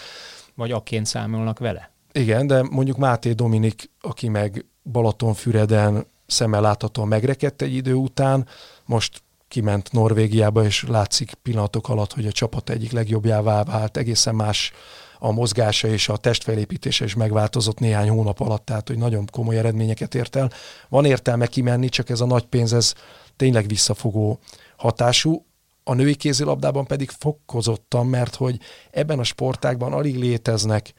[0.54, 1.90] Vagy akként számolnak vele?
[2.12, 8.46] Igen, de mondjuk Máté Dominik, aki meg Balatonfüreden szemmel láthatóan megrekedt egy idő után,
[8.84, 14.72] most kiment Norvégiába, és látszik pillanatok alatt, hogy a csapat egyik legjobbjává vált, egészen más
[15.18, 20.14] a mozgása és a testfelépítése is megváltozott néhány hónap alatt, tehát hogy nagyon komoly eredményeket
[20.14, 20.50] ért el.
[20.88, 22.94] Van értelme kimenni, csak ez a nagy pénz, ez
[23.36, 24.38] tényleg visszafogó
[24.76, 25.44] hatású.
[25.84, 28.58] A női kézilabdában pedig fokozottan, mert hogy
[28.90, 30.92] ebben a sportágban alig léteznek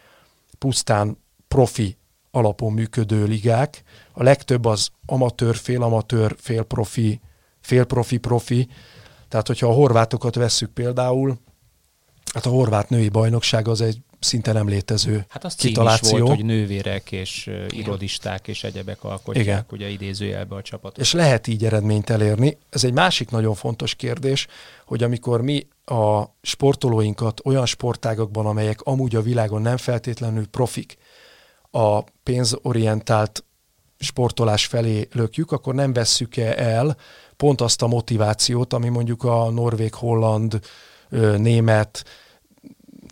[0.57, 1.97] pusztán profi
[2.31, 3.83] alapon működő ligák.
[4.11, 6.35] A legtöbb az amatőr, félamatőr,
[7.71, 8.67] félprofi félprofi-profi.
[9.27, 11.37] Tehát, hogyha a horvátokat vesszük például,
[12.33, 16.17] hát a horvát női bajnokság az egy szinte nem létező Hát az kitaláció.
[16.17, 19.65] volt, hogy nővérek és uh, irodisták és egyebek alkotják Igen.
[19.71, 20.97] ugye idézőjelbe a csapatot.
[20.97, 22.57] És lehet így eredményt elérni.
[22.69, 24.47] Ez egy másik nagyon fontos kérdés,
[24.85, 30.97] hogy amikor mi a sportolóinkat olyan sportágakban, amelyek amúgy a világon nem feltétlenül profik,
[31.71, 33.43] a pénzorientált
[34.01, 36.97] sportolás felé lökjük, akkor nem vesszük -e el
[37.37, 40.59] pont azt a motivációt, ami mondjuk a norvég, holland,
[41.37, 42.03] német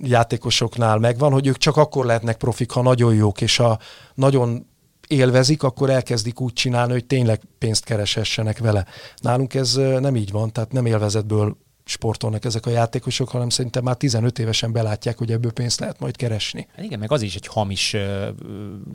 [0.04, 3.80] játékosoknál megvan, hogy ők csak akkor lehetnek profik, ha nagyon jók, és ha
[4.14, 4.68] nagyon
[5.08, 8.86] élvezik, akkor elkezdik úgy csinálni, hogy tényleg pénzt keresessenek vele.
[9.22, 11.58] Nálunk ez nem így van, tehát nem élvezetből
[11.90, 16.16] sportolnak ezek a játékosok, hanem szerintem már 15 évesen belátják, hogy ebből pénzt lehet majd
[16.16, 16.68] keresni.
[16.76, 17.96] Hát igen, meg az is egy hamis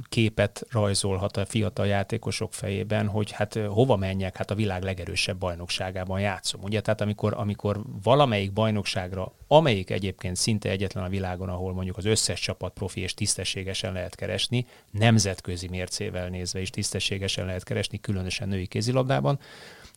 [0.09, 6.20] képet rajzolhat a fiatal játékosok fejében, hogy hát hova menjek, hát a világ legerősebb bajnokságában
[6.20, 6.62] játszom.
[6.62, 12.04] Ugye, tehát amikor, amikor valamelyik bajnokságra, amelyik egyébként szinte egyetlen a világon, ahol mondjuk az
[12.04, 18.48] összes csapat profi és tisztességesen lehet keresni, nemzetközi mércével nézve is tisztességesen lehet keresni, különösen
[18.48, 19.38] női kézilabdában,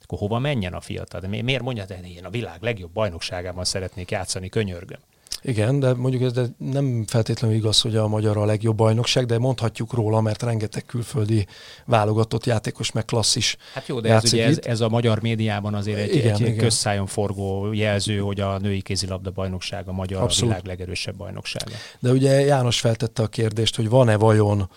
[0.07, 1.19] akkor hova menjen a fiatal?
[1.19, 4.99] De miért mondja, hogy én a világ legjobb bajnokságában szeretnék játszani, könyörgöm?
[5.41, 9.37] Igen, de mondjuk ez de nem feltétlenül igaz, hogy a magyar a legjobb bajnokság, de
[9.37, 11.47] mondhatjuk róla, mert rengeteg külföldi
[11.85, 15.99] válogatott játékos, meg klasszis Hát jó, de ez, ugye ez, ez, a magyar médiában azért
[15.99, 16.57] egy, igen, egy igen.
[16.57, 20.51] közszájon forgó jelző, hogy a női kézilabda bajnokság a magyar Abszolút.
[20.51, 21.71] a világ legerősebb bajnoksága.
[21.99, 24.69] De ugye János feltette a kérdést, hogy van-e vajon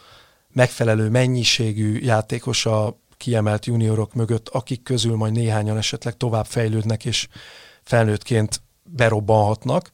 [0.52, 7.28] megfelelő mennyiségű játékos a kiemelt juniorok mögött, akik közül majd néhányan esetleg tovább fejlődnek és
[7.82, 9.90] felnőttként berobbanhatnak.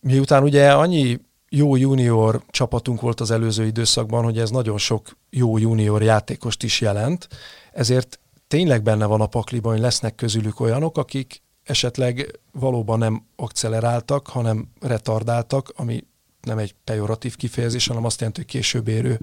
[0.00, 5.58] Miután ugye annyi jó junior csapatunk volt az előző időszakban, hogy ez nagyon sok jó
[5.58, 7.28] junior játékost is jelent,
[7.72, 14.26] ezért tényleg benne van a pakliban, hogy lesznek közülük olyanok, akik esetleg valóban nem akceleráltak,
[14.26, 16.04] hanem retardáltak, ami
[16.40, 19.20] nem egy pejoratív kifejezés, hanem azt jelenti, hogy később érő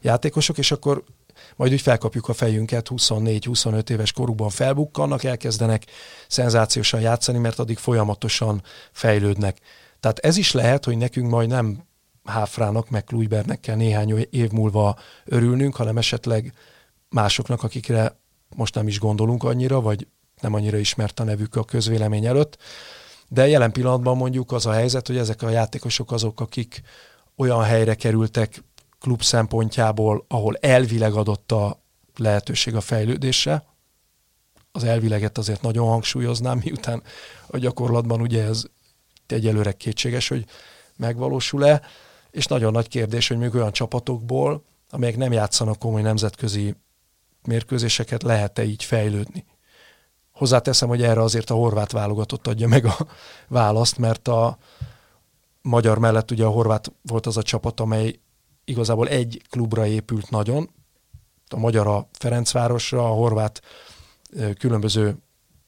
[0.00, 1.04] játékosok, és akkor
[1.56, 5.84] majd úgy felkapjuk a fejünket, 24-25 éves korukban felbukkannak, elkezdenek
[6.28, 9.58] szenzációsan játszani, mert addig folyamatosan fejlődnek.
[10.00, 11.88] Tehát ez is lehet, hogy nekünk majd nem
[12.24, 16.52] Háfrának, meg Kluibernek kell néhány év múlva örülnünk, hanem esetleg
[17.08, 18.18] másoknak, akikre
[18.56, 20.06] most nem is gondolunk annyira, vagy
[20.40, 22.58] nem annyira ismert a nevük a közvélemény előtt.
[23.28, 26.82] De jelen pillanatban mondjuk az a helyzet, hogy ezek a játékosok azok, akik
[27.36, 28.62] olyan helyre kerültek
[29.00, 31.82] klub szempontjából, ahol elvileg adott a
[32.16, 33.64] lehetőség a fejlődésre.
[34.72, 37.02] Az elvileget azért nagyon hangsúlyoznám, miután
[37.46, 38.64] a gyakorlatban ugye ez
[39.26, 40.44] egyelőre kétséges, hogy
[40.96, 41.82] megvalósul-e,
[42.30, 46.74] és nagyon nagy kérdés, hogy még olyan csapatokból, amelyek nem játszanak komoly nemzetközi
[47.42, 49.46] mérkőzéseket, lehet-e így fejlődni.
[50.32, 53.06] Hozzáteszem, hogy erre azért a horvát válogatott adja meg a
[53.48, 54.58] választ, mert a
[55.62, 58.20] magyar mellett ugye a horvát volt az a csapat, amely
[58.70, 60.70] igazából egy klubra épült nagyon,
[61.48, 63.60] a magyar a Ferencvárosra, a horvát
[64.58, 65.16] különböző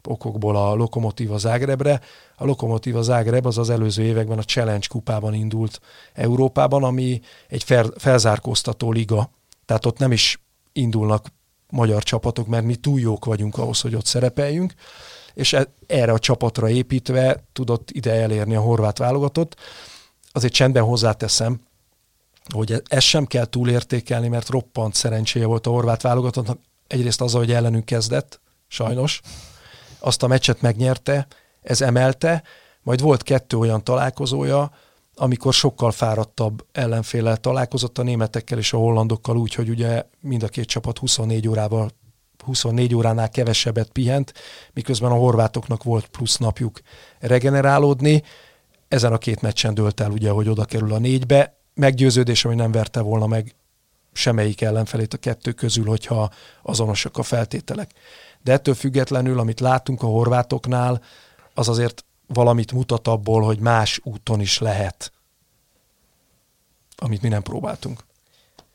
[0.08, 2.00] okokból a Lokomotíva Zágrebre.
[2.36, 5.80] A Lokomotíva Zágreb az az előző években a Challenge kupában indult
[6.12, 9.30] Európában, ami egy fel, felzárkóztató liga,
[9.64, 11.26] tehát ott nem is indulnak
[11.70, 14.74] magyar csapatok, mert mi túl jók vagyunk ahhoz, hogy ott szerepeljünk,
[15.34, 19.56] és e, erre a csapatra építve tudott ide elérni a horvát válogatott.
[20.32, 21.60] Azért csendben hozzáteszem,
[22.54, 26.58] hogy ezt sem kell túlértékelni, mert roppant szerencséje volt a horvát válogatottnak.
[26.86, 29.20] Egyrészt az, hogy ellenünk kezdett, sajnos,
[29.98, 31.26] azt a meccset megnyerte,
[31.62, 32.42] ez emelte,
[32.82, 34.70] majd volt kettő olyan találkozója,
[35.14, 40.48] amikor sokkal fáradtabb ellenféllel találkozott a németekkel és a hollandokkal úgy, hogy ugye mind a
[40.48, 41.90] két csapat 24 órával
[42.44, 44.32] 24 óránál kevesebbet pihent,
[44.72, 46.80] miközben a horvátoknak volt plusz napjuk
[47.18, 48.22] regenerálódni.
[48.88, 51.56] Ezen a két meccsen dőlt el ugye, hogy oda kerül a négybe.
[51.74, 53.54] Meggyőződés, hogy nem verte volna meg
[54.12, 56.30] semmelyik ellenfelét a kettő közül, hogyha
[56.62, 57.90] azonosak a feltételek.
[58.42, 61.02] De ettől függetlenül, amit látunk a horvátoknál,
[61.54, 65.12] az azért valamit mutat abból, hogy más úton is lehet,
[66.96, 68.04] amit mi nem próbáltunk.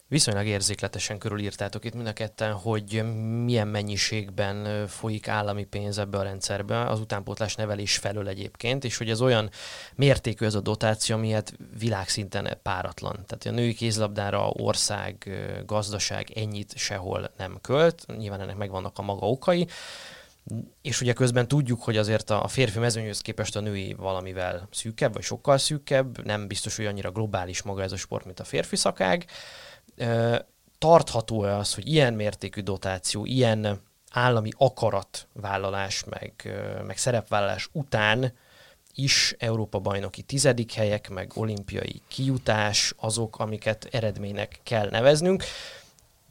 [0.10, 3.04] Viszonylag érzékletesen körülírtátok itt mind a ketten, hogy
[3.44, 9.10] milyen mennyiségben folyik állami pénz ebbe a rendszerbe, az utánpótlás nevelés felől egyébként, és hogy
[9.10, 9.50] ez olyan
[9.96, 11.36] mértékű ez a dotáció, ami
[11.80, 13.26] világszinten páratlan.
[13.26, 15.30] Tehát a női kézlabdára ország,
[15.66, 19.68] gazdaság ennyit sehol nem költ, nyilván ennek megvannak a maga okai,
[20.82, 25.24] és ugye közben tudjuk, hogy azért a férfi mezőnyhöz képest a női valamivel szűkebb, vagy
[25.24, 29.26] sokkal szűkebb, nem biztos, hogy annyira globális maga ez a sport, mint a férfi szakág.
[30.78, 33.82] Tartható-e az, hogy ilyen mértékű dotáció, ilyen
[34.12, 36.58] állami akaratvállalás, meg,
[36.88, 38.34] meg szerepvállalás után
[38.94, 45.44] is Európa bajnoki tizedik helyek, meg olimpiai kijutás azok, amiket eredménynek kell neveznünk.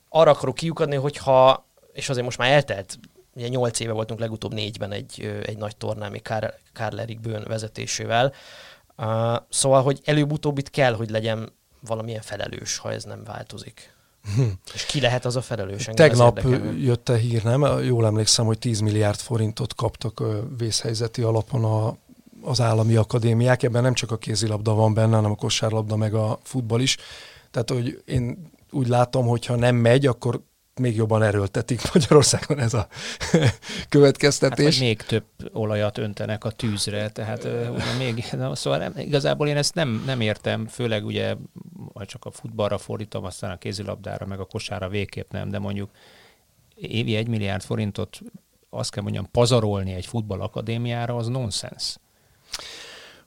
[0.08, 2.98] Arra akarok kiukadni, hogyha, és azért most már eltelt
[3.34, 6.22] ugye nyolc éve voltunk legutóbb négyben egy, egy nagy tornán, még
[6.72, 8.32] Karl Erik Bőn vezetésével.
[8.98, 13.94] Uh, szóval, hogy előbb-utóbb itt kell, hogy legyen valamilyen felelős, ha ez nem változik.
[14.34, 14.42] Hm.
[14.74, 15.88] És ki lehet az a felelős?
[15.92, 16.40] Tegnap
[16.78, 17.82] jött a hír, nem?
[17.82, 20.22] Jól emlékszem, hogy 10 milliárd forintot kaptak
[20.58, 21.96] vészhelyzeti alapon a,
[22.42, 23.62] az állami akadémiák.
[23.62, 26.96] Ebben nem csak a kézilabda van benne, hanem a kosárlabda, meg a futball is.
[27.50, 30.40] Tehát, hogy én úgy látom, hogy ha nem megy, akkor
[30.80, 32.88] még jobban erőltetik Magyarországon ez a
[33.88, 34.74] következtetés.
[34.74, 39.56] Hát, még több olajat öntenek a tűzre, tehát ugye még, na, szóval nem, igazából én
[39.56, 41.34] ezt nem, nem értem, főleg ugye,
[41.94, 45.90] ha csak a futballra fordítom, aztán a kézilabdára, meg a kosára végképp nem, de mondjuk
[46.74, 48.20] évi egy milliárd forintot
[48.70, 51.96] azt kell mondjam, pazarolni egy futballakadémiára, az nonsens.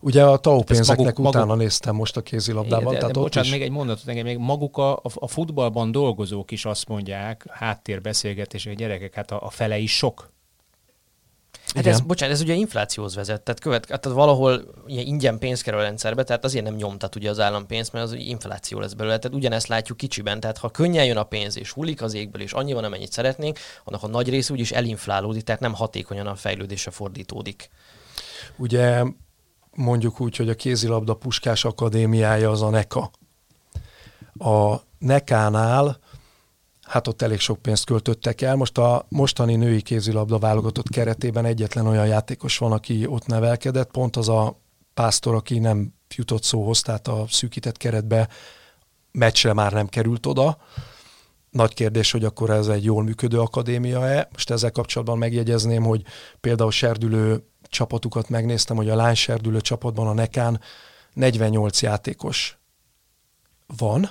[0.01, 2.93] Ugye a TAO pénzeknek maguk, utána maguk, néztem most a kézilabdában.
[2.93, 3.51] De, de, de bocsánat, is...
[3.51, 8.75] még egy mondatot engem, még maguk a, a, a futballban dolgozók is azt mondják, háttérbeszélgetések,
[8.75, 10.31] gyerekek, hát a, a fele is sok.
[11.75, 15.79] Hát ez, bocsánat, ez ugye inflációhoz vezet, tehát, követ, tehát valahol ugye ingyen pénz kerül
[15.79, 19.17] a rendszerbe, tehát azért nem nyomtat ugye az állampénz, mert az infláció lesz belőle.
[19.17, 22.51] Tehát ugyanezt látjuk kicsiben, tehát ha könnyen jön a pénz és hullik az égből, és
[22.51, 26.91] annyi van, amennyit szeretnénk, annak a nagy része úgyis elinflálódik, tehát nem hatékonyan a fejlődésre
[26.91, 27.69] fordítódik.
[28.57, 29.03] Ugye
[29.75, 33.12] mondjuk úgy, hogy a kézilabda Puskás Akadémiája az a NEKA.
[34.38, 35.99] A NEKA-nál
[36.89, 38.55] hát ott elég sok pénzt költöttek el.
[38.55, 44.15] Most a mostani női kézilabda válogatott keretében egyetlen olyan játékos van, aki ott nevelkedett, pont
[44.15, 44.60] az a
[44.93, 48.29] pásztor, aki nem jutott szóhoz, tehát a szűkített keretbe
[49.12, 50.58] meccsre már nem került oda.
[51.49, 54.27] Nagy kérdés, hogy akkor ez egy jól működő akadémia-e.
[54.32, 56.03] Most ezzel kapcsolatban megjegyezném, hogy
[56.39, 60.62] például Serdülő csapatukat megnéztem, hogy a lányserdülő csapatban a Nekán
[61.13, 62.58] 48 játékos
[63.77, 64.10] van,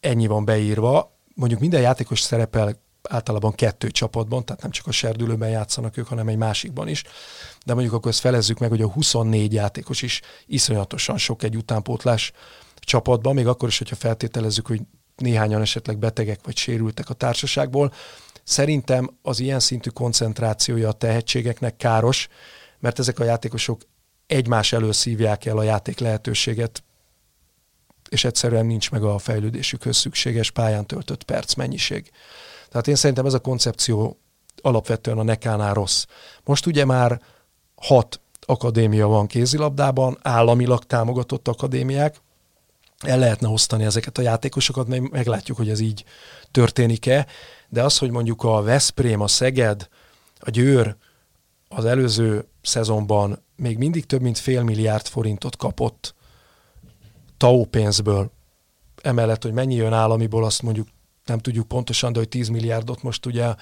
[0.00, 5.48] ennyi van beírva, mondjuk minden játékos szerepel általában kettő csapatban, tehát nem csak a serdülőben
[5.48, 7.02] játszanak ők, hanem egy másikban is.
[7.64, 12.32] De mondjuk akkor ezt felezzük meg, hogy a 24 játékos is iszonyatosan sok egy utánpótlás
[12.76, 14.80] csapatban, még akkor is, hogyha feltételezzük, hogy
[15.16, 17.92] néhányan esetleg betegek vagy sérültek a társaságból.
[18.44, 22.28] Szerintem az ilyen szintű koncentrációja a tehetségeknek káros,
[22.78, 23.80] mert ezek a játékosok
[24.26, 26.82] egymás elől szívják el a játék lehetőséget,
[28.08, 32.10] és egyszerűen nincs meg a fejlődésükhöz szükséges pályán töltött perc mennyiség.
[32.68, 34.18] Tehát én szerintem ez a koncepció
[34.62, 36.04] alapvetően a nekánál rossz.
[36.44, 37.20] Most ugye már
[37.74, 42.20] hat akadémia van kézilabdában, államilag támogatott akadémiák,
[43.02, 46.04] el lehetne osztani ezeket a játékosokat, meg meglátjuk, hogy ez így
[46.50, 47.26] történik-e,
[47.68, 49.88] de az, hogy mondjuk a Veszprém, a Szeged,
[50.38, 50.96] a Győr
[51.68, 56.14] az előző szezonban még mindig több mint fél milliárd forintot kapott
[57.36, 58.30] TAO pénzből,
[59.02, 60.88] emellett, hogy mennyi jön államiból, azt mondjuk
[61.24, 63.54] nem tudjuk pontosan, de hogy 10 milliárdot most ugye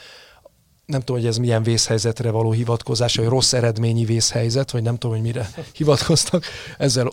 [0.91, 5.17] nem tudom, hogy ez milyen vészhelyzetre való hivatkozás, vagy rossz eredményi vészhelyzet, vagy nem tudom,
[5.17, 6.45] hogy mire hivatkoztak,
[6.79, 7.11] ezzel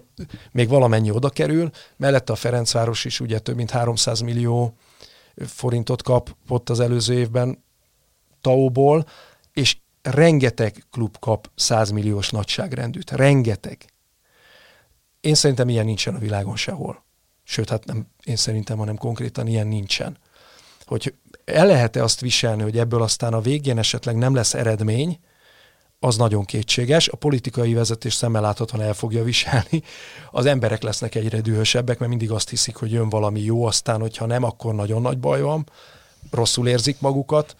[0.51, 1.69] még valamennyi oda kerül.
[1.97, 4.73] Mellette a Ferencváros is ugye több mint 300 millió
[5.45, 7.63] forintot kapott az előző évben
[8.41, 9.05] TAO-ból,
[9.53, 13.11] és rengeteg klub kap 100 milliós nagyságrendűt.
[13.11, 13.85] Rengeteg.
[15.19, 17.05] Én szerintem ilyen nincsen a világon sehol.
[17.43, 20.17] Sőt, hát nem én szerintem, hanem konkrétan ilyen nincsen.
[20.85, 21.13] Hogy
[21.47, 25.19] el lehet-e azt viselni, hogy ebből aztán a végén esetleg nem lesz eredmény,
[25.99, 27.07] az nagyon kétséges.
[27.07, 29.83] A politikai vezetés szemmel láthatóan el fogja viselni.
[30.31, 34.25] Az emberek lesznek egyre dühösebbek, mert mindig azt hiszik, hogy jön valami jó, aztán, hogyha
[34.25, 35.69] nem, akkor nagyon nagy baj van.
[36.31, 37.55] Rosszul érzik magukat.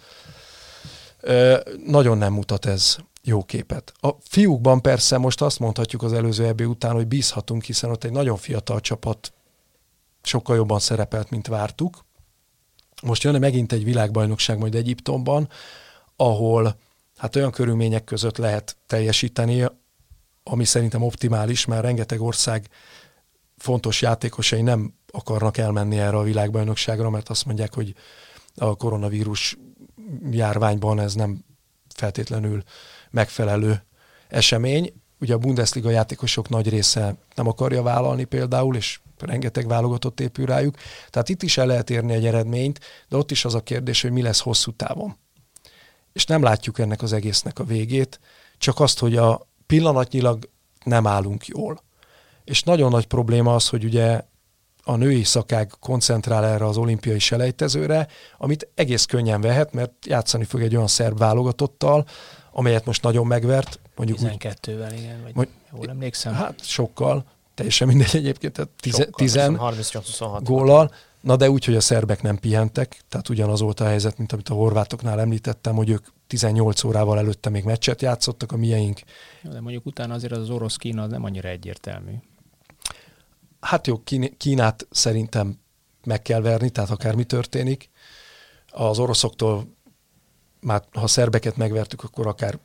[1.19, 3.93] Ö, nagyon nem mutat ez jó képet.
[3.99, 8.11] A fiúkban persze most azt mondhatjuk az előző EB után, hogy bízhatunk, hiszen ott egy
[8.11, 9.33] nagyon fiatal csapat
[10.21, 12.05] sokkal jobban szerepelt, mint vártuk.
[13.03, 15.49] Most jönne megint egy világbajnokság majd Egyiptomban,
[16.15, 16.77] ahol
[17.17, 19.65] hát olyan körülmények között lehet teljesíteni,
[20.43, 22.69] ami szerintem optimális, mert rengeteg ország
[23.57, 27.93] fontos játékosai nem akarnak elmenni erre a világbajnokságra, mert azt mondják, hogy
[28.55, 29.57] a koronavírus
[30.31, 31.45] járványban ez nem
[31.95, 32.63] feltétlenül
[33.09, 33.83] megfelelő
[34.27, 34.93] esemény.
[35.19, 40.75] Ugye a Bundesliga játékosok nagy része nem akarja vállalni például, és rengeteg válogatott épül rájuk.
[41.09, 44.11] Tehát itt is el lehet érni egy eredményt, de ott is az a kérdés, hogy
[44.11, 45.17] mi lesz hosszú távon.
[46.13, 48.19] És nem látjuk ennek az egésznek a végét,
[48.57, 50.49] csak azt, hogy a pillanatnyilag
[50.83, 51.81] nem állunk jól.
[52.43, 54.21] És nagyon nagy probléma az, hogy ugye
[54.83, 60.61] a női szakág koncentrál erre az olimpiai selejtezőre, amit egész könnyen vehet, mert játszani fog
[60.61, 62.05] egy olyan szerb válogatottal,
[62.51, 63.79] amelyet most nagyon megvert.
[63.95, 66.33] Mondjuk 12-vel, igen, vagy mondj, jól emlékszem.
[66.33, 67.25] Hát sokkal,
[67.57, 68.71] teljesen mindegy egyébként, tehát
[69.15, 69.39] 10
[70.43, 70.91] góllal,
[71.21, 74.49] na de úgy, hogy a szerbek nem pihentek, tehát ugyanaz volt a helyzet, mint amit
[74.49, 78.99] a horvátoknál említettem, hogy ők 18 órával előtte még meccset játszottak, a mieink.
[79.41, 82.11] De mondjuk utána azért az orosz Kína az nem annyira egyértelmű.
[83.59, 84.01] Hát jó,
[84.37, 85.59] Kínát szerintem
[86.03, 87.89] meg kell verni, tehát akármi történik.
[88.71, 89.67] Az oroszoktól
[90.59, 92.59] már ha szerbeket megvertük, akkor akár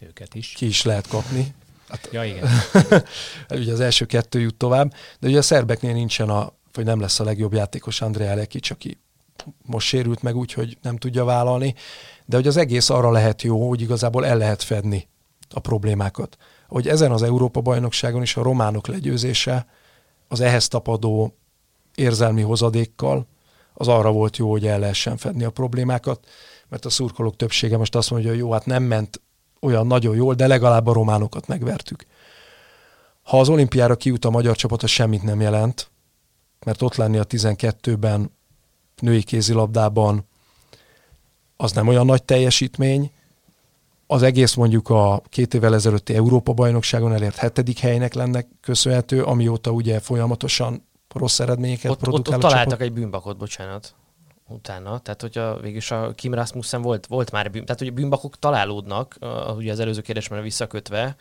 [0.00, 0.52] őket is.
[0.52, 1.54] ki is lehet kapni.
[1.88, 2.48] Hát, ja, igen.
[3.60, 7.20] ugye az első kettő jut tovább, de ugye a szerbeknél nincsen a, vagy nem lesz
[7.20, 8.98] a legjobb játékos Andrea Lekic, aki
[9.62, 11.74] most sérült meg úgy, hogy nem tudja vállalni,
[12.24, 15.08] de hogy az egész arra lehet jó, hogy igazából el lehet fedni
[15.50, 16.36] a problémákat.
[16.68, 19.66] Hogy ezen az Európa-bajnokságon is a románok legyőzése
[20.28, 21.36] az ehhez tapadó
[21.94, 23.26] érzelmi hozadékkal,
[23.74, 26.26] az arra volt jó, hogy el lehessen fedni a problémákat,
[26.68, 29.20] mert a szurkolók többsége most azt mondja, hogy jó, hát nem ment
[29.60, 32.06] olyan nagyon jól, de legalább a románokat megvertük.
[33.22, 35.90] Ha az olimpiára kijut a magyar csapat, az semmit nem jelent,
[36.64, 38.30] mert ott lenni a 12-ben
[39.00, 40.26] női kézilabdában
[41.56, 43.10] az nem olyan nagy teljesítmény.
[44.06, 50.00] Az egész mondjuk a két évvel ezelőtti Európa-bajnokságon elért hetedik helynek lenne köszönhető, amióta ugye
[50.00, 53.94] folyamatosan rossz eredményeket ott, produkál ott, ott találtak egy bűnbakot, bocsánat
[54.48, 59.16] utána, tehát hogyha végülis a Kim Rasmussen volt, volt már bűn, tehát ugye bűnbakok találódnak,
[59.20, 61.16] uh, ugye az előző kérdésre visszakötve,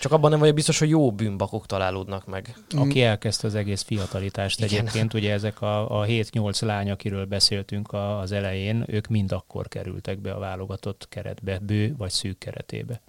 [0.00, 2.56] csak abban nem vagyok biztos, hogy jó bűnbakok találódnak meg.
[2.76, 4.78] Aki elkezdte az egész fiatalitást Igen.
[4.78, 9.68] egyébként, ugye ezek a, a 7-8 lány, akiről beszéltünk a, az elején, ők mind akkor
[9.68, 13.00] kerültek be a válogatott keretbe, bő vagy szűk keretébe.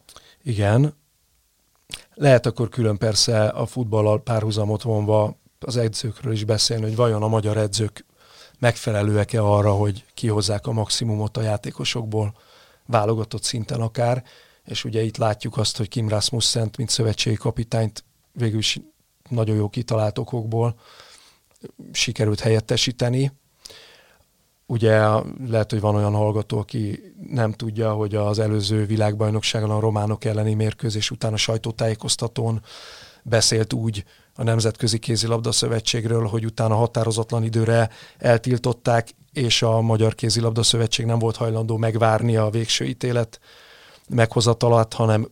[0.43, 0.93] Igen.
[2.13, 7.27] Lehet akkor külön persze a futballal párhuzamot vonva az edzőkről is beszélni, hogy vajon a
[7.27, 8.05] magyar edzők
[8.64, 12.36] megfelelőek-e arra, hogy kihozzák a maximumot a játékosokból,
[12.86, 14.24] válogatott szinten akár,
[14.66, 18.80] és ugye itt látjuk azt, hogy Kim Rasmussen, mint szövetségi kapitányt végül is
[19.30, 20.76] nagyon jó kitalált okokból
[21.91, 23.32] sikerült helyettesíteni.
[24.66, 24.99] ugye
[25.47, 30.53] lehet, hogy van olyan hallgató, aki nem tudja, hogy az előző világbajnokságon a románok elleni
[30.53, 32.61] mérkőzés után a sajtótájékoztatón
[33.24, 34.03] beszélt úgy
[34.36, 41.19] a Nemzetközi Kézilabda Szövetségről, hogy utána határozatlan időre eltiltották, és a Magyar Kézilabda Szövetség nem
[41.19, 43.39] volt hajlandó megvárni a végső ítélet
[44.09, 45.29] meghozatalát, hanem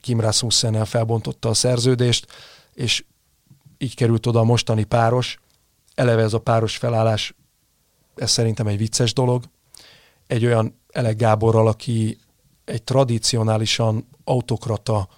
[0.00, 2.26] Kim Rasmussennel felbontotta a szerződést,
[2.74, 3.04] és
[3.78, 5.38] így került oda a mostani páros.
[5.94, 7.34] Eleve ez a páros felállás,
[8.14, 9.44] ez szerintem egy vicces dolog.
[10.26, 12.18] Egy olyan Elek Gáborral, aki
[12.64, 15.08] egy tradicionálisan autokrata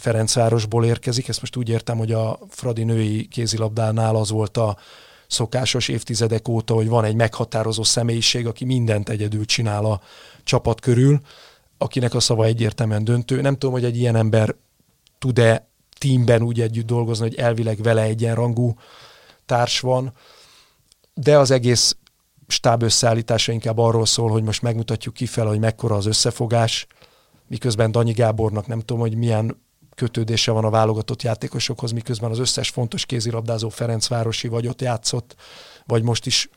[0.00, 1.28] Ferencvárosból érkezik.
[1.28, 4.76] Ezt most úgy értem, hogy a Fradi női kézilabdánál az volt a
[5.26, 10.00] szokásos évtizedek óta, hogy van egy meghatározó személyiség, aki mindent egyedül csinál a
[10.44, 11.20] csapat körül,
[11.78, 13.40] akinek a szava egyértelműen döntő.
[13.40, 14.54] Nem tudom, hogy egy ilyen ember
[15.18, 18.74] tud-e teamben úgy együtt dolgozni, hogy elvileg vele egyenrangú
[19.46, 20.12] társ van,
[21.14, 21.96] de az egész
[22.48, 26.86] stáb összeállítása inkább arról szól, hogy most megmutatjuk kifele, hogy mekkora az összefogás,
[27.46, 29.62] miközben Danyi Gábornak nem tudom, hogy milyen
[30.00, 35.36] kötődése van a válogatott játékosokhoz, miközben az összes fontos kézilabdázó Ferencvárosi vagy ott játszott,
[35.86, 36.48] vagy most is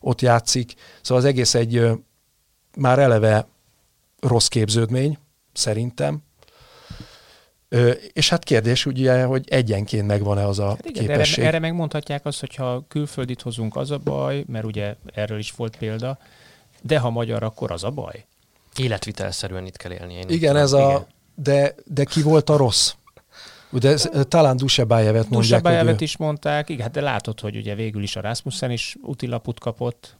[0.00, 0.74] ott játszik.
[1.00, 1.90] Szóval az egész egy
[2.76, 3.46] már eleve
[4.20, 5.18] rossz képződmény,
[5.52, 6.22] szerintem.
[7.68, 11.38] Ö, és hát kérdés ugye, hogy egyenként megvan-e az a hát igen, képesség.
[11.38, 15.76] Erre, erre megmondhatják azt, hogyha külföldit hozunk, az a baj, mert ugye erről is volt
[15.76, 16.18] példa,
[16.82, 18.24] de ha magyar, akkor az a baj.
[18.76, 20.14] Életvitelszerűen itt kell élni.
[20.14, 21.06] Én igen, ez a, igen.
[21.34, 22.92] De, de ki volt a rossz?
[23.70, 25.62] Ugye ez, talán Dusebájevet mondják.
[25.62, 29.60] Dusebájevet is mondták, igen, hát de látod, hogy ugye végül is a Rasmussen is utilaput
[29.60, 30.16] kapott,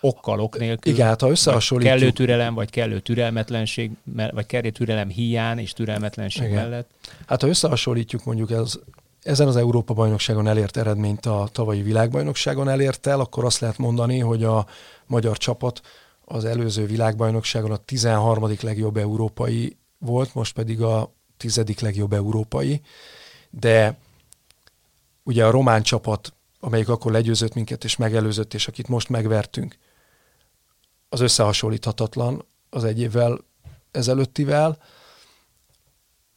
[0.00, 0.92] okkal, ok nélkül.
[0.92, 1.98] Igen, hát ha összehasonlítjuk.
[1.98, 3.90] Kellő türelem, vagy kellő türelmetlenség,
[4.30, 6.54] vagy kellő türelem hiány és türelmetlenség Igen.
[6.54, 6.90] mellett.
[7.26, 8.78] Hát ha összehasonlítjuk mondjuk ez,
[9.22, 14.44] ezen az Európa-bajnokságon elért eredményt a tavalyi világbajnokságon elért el, akkor azt lehet mondani, hogy
[14.44, 14.66] a
[15.06, 15.80] magyar csapat
[16.24, 18.56] az előző világbajnokságon a 13.
[18.60, 22.80] legjobb európai volt, most pedig a tizedik legjobb európai,
[23.50, 23.98] de
[25.22, 29.78] ugye a román csapat, amelyik akkor legyőzött minket és megelőzött, és akit most megvertünk,
[31.08, 33.38] az összehasonlíthatatlan az egy évvel
[33.90, 34.78] ezelőttivel,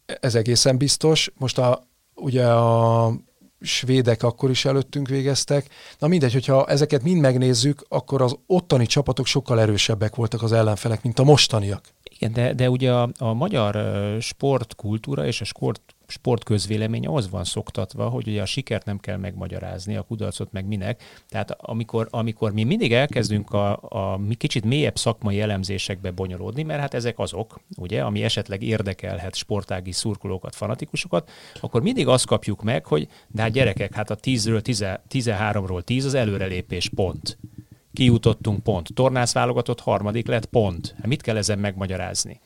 [0.05, 1.31] ez egészen biztos.
[1.37, 3.13] Most a, ugye a
[3.61, 5.69] svédek akkor is előttünk végeztek.
[5.99, 11.03] Na mindegy, hogyha ezeket mind megnézzük, akkor az ottani csapatok sokkal erősebbek voltak az ellenfelek,
[11.03, 11.93] mint a mostaniak.
[12.17, 13.77] Igen, de, de ugye a, a magyar
[14.21, 19.95] sportkultúra és a sport, sportközvélemény az van szoktatva, hogy ugye a sikert nem kell megmagyarázni,
[19.95, 21.03] a kudarcot meg minek.
[21.29, 26.79] Tehát amikor, amikor mi mindig elkezdünk a, a mi kicsit mélyebb szakmai elemzésekbe bonyolódni, mert
[26.79, 32.85] hát ezek azok, ugye, ami esetleg érdekelhet sportági szurkolókat, fanatikusokat, akkor mindig azt kapjuk meg,
[32.85, 37.37] hogy de hát gyerekek, hát a 10-ről 13-ról 10 az előrelépés pont
[37.93, 38.89] kijutottunk pont.
[38.93, 40.93] Tornász válogatott harmadik lett pont.
[40.97, 42.39] Hát mit kell ezen megmagyarázni?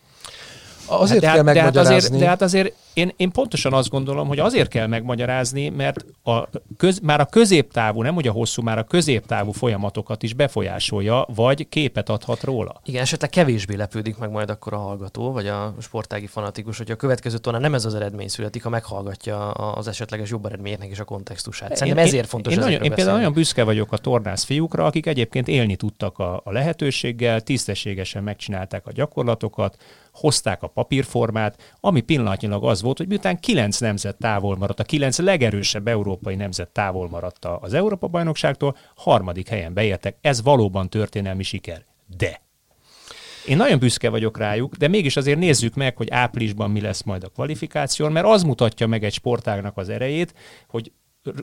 [0.86, 4.28] Azért hát, kell hát, de hát azért, de hát azért én, én pontosan azt gondolom,
[4.28, 8.78] hogy azért kell megmagyarázni, mert a köz, már a középtávú, nem ugye a hosszú, már
[8.78, 12.82] a középtávú folyamatokat is befolyásolja, vagy képet adhat róla.
[12.86, 16.96] Igen, esetleg kevésbé lepődik meg majd akkor a hallgató, vagy a sportági fanatikus, hogy a
[16.96, 21.04] következő tornán nem ez az eredmény születik, ha meghallgatja az esetleges jobb eredményeknek is a
[21.04, 21.76] kontextusát.
[21.76, 22.54] Szerintem én, ezért fontos.
[22.54, 26.20] Én, én, nagyon, én például nagyon büszke vagyok a tornász fiúkra, akik egyébként élni tudtak
[26.20, 29.78] a, a lehetőséggel, tisztességesen megcsinálták a gyakorlatokat,
[30.20, 35.18] hozták a papírformát, ami pillanatnyilag az volt, hogy miután kilenc nemzet távol maradt, a kilenc
[35.18, 40.18] legerősebb európai nemzet távol maradt az Európa-bajnokságtól, harmadik helyen beértek.
[40.22, 41.86] Ez valóban történelmi siker.
[42.18, 42.42] De
[43.48, 47.24] én nagyon büszke vagyok rájuk, de mégis azért nézzük meg, hogy áprilisban mi lesz majd
[47.24, 50.34] a kvalifikáció, mert az mutatja meg egy sportágnak az erejét,
[50.68, 50.92] hogy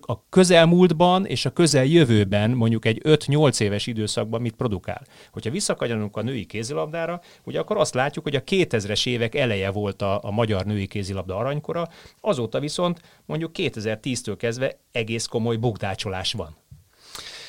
[0.01, 5.03] a közelmúltban és a közeljövőben, mondjuk egy 5-8 éves időszakban mit produkál.
[5.33, 10.03] Hogyha visszakanyarunk a női kézilabdára, ugye akkor azt látjuk, hogy a 2000-es évek eleje volt
[10.03, 11.89] a, a magyar női kézilabda aranykora,
[12.21, 16.57] azóta viszont mondjuk 2010-től kezdve egész komoly bukdácsolás van.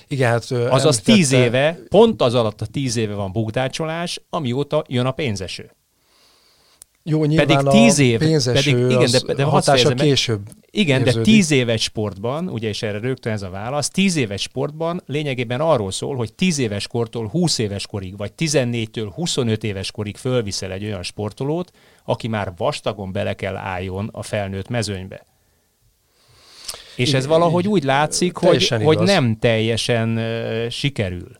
[0.07, 5.05] Igen, hát, Azaz tíz éve, pont az alatt a tíz éve van bukdácsolás, amióta jön
[5.05, 5.71] a pénzeső.
[7.07, 10.41] Jó, nyilván pedig tíz év, pedig, igen, de, de hatása később.
[10.71, 11.25] Igen, érződik.
[11.25, 15.61] de tíz éves sportban, ugye és erre rögtön ez a válasz, tíz éves sportban lényegében
[15.61, 20.71] arról szól, hogy tíz éves kortól 20 éves korig, vagy 14-től 25 éves korig fölviszel
[20.71, 21.71] egy olyan sportolót,
[22.05, 25.25] aki már vastagon bele kell álljon a felnőtt mezőnybe.
[26.95, 31.31] És ez valahogy úgy látszik, hogy, hogy nem teljesen uh, sikerül.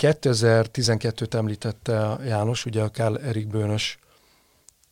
[0.00, 3.98] 2012-t említette János, ugye a Kál Erik Bőnös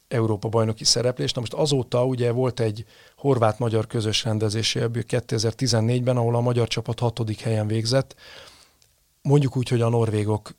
[0.09, 1.33] Európa bajnoki szereplés.
[1.33, 2.85] Na most azóta ugye volt egy
[3.17, 8.15] horvát-magyar közös rendezése ebből 2014-ben, ahol a magyar csapat hatodik helyen végzett.
[9.23, 10.51] mondjuk úgy, hogy a norvégok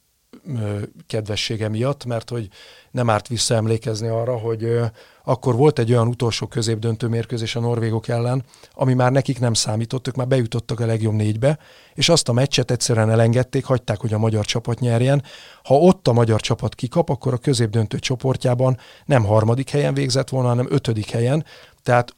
[1.07, 2.47] kedvessége miatt, mert hogy
[2.91, 4.79] nem árt visszaemlékezni arra, hogy
[5.23, 8.43] akkor volt egy olyan utolsó középdöntő mérkőzés a norvégok ellen,
[8.73, 11.57] ami már nekik nem számított, ők már bejutottak a legjobb négybe,
[11.93, 15.23] és azt a meccset egyszerűen elengedték, hagyták, hogy a magyar csapat nyerjen.
[15.63, 20.47] Ha ott a magyar csapat kikap, akkor a középdöntő csoportjában nem harmadik helyen végzett volna,
[20.47, 21.45] hanem ötödik helyen,
[21.83, 22.15] tehát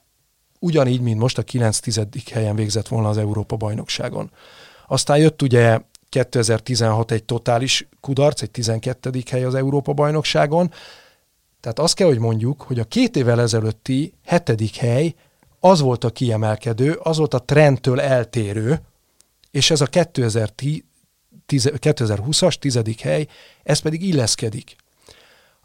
[0.60, 1.80] ugyanígy, mint most a 9
[2.32, 4.32] helyen végzett volna az Európa-bajnokságon.
[4.88, 5.80] Aztán jött ugye
[6.12, 9.24] 2016 egy totális kudarc, egy 12.
[9.30, 10.72] hely az Európa-bajnokságon,
[11.60, 15.16] tehát azt kell, hogy mondjuk, hogy a két évvel ezelőtti hetedik hely
[15.60, 18.82] az volt a kiemelkedő, az volt a trendtől eltérő,
[19.52, 19.88] és ez a
[21.48, 23.28] 2020-as tizedik hely,
[23.64, 24.76] ez pedig illeszkedik.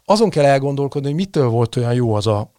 [0.05, 2.51] Azon kell elgondolkodni, hogy mitől volt olyan jó az a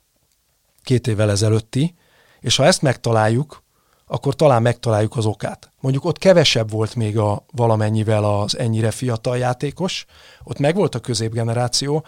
[0.83, 1.95] két évvel ezelőtti,
[2.41, 3.63] és ha ezt megtaláljuk,
[4.09, 5.71] akkor talán megtaláljuk az okát.
[5.81, 10.05] Mondjuk ott kevesebb volt még a valamennyivel az ennyire fiatal játékos,
[10.45, 12.05] ott megvolt a középgeneráció,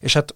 [0.00, 0.34] és hát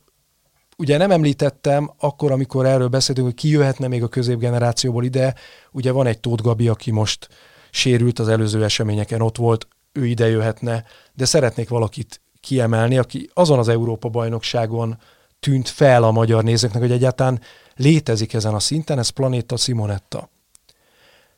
[0.77, 5.35] ugye nem említettem akkor, amikor erről beszéltünk, hogy ki jöhetne még a középgenerációból ide,
[5.73, 7.29] ugye van egy Tóth Gabi, aki most
[7.71, 10.85] sérült az előző eseményeken, ott volt, ő ide jöhetne,
[11.15, 14.99] de szeretnék valakit kiemelni, aki azon az Európa-bajnokságon
[15.41, 17.41] tűnt fel a magyar nézőknek, hogy egyáltalán
[17.77, 20.29] létezik ezen a szinten, ez Planéta Simonetta.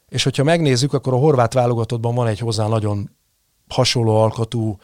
[0.09, 3.11] És hogyha megnézzük, akkor a horvát válogatottban van egy hozzá nagyon
[3.69, 4.79] hasonló alkotú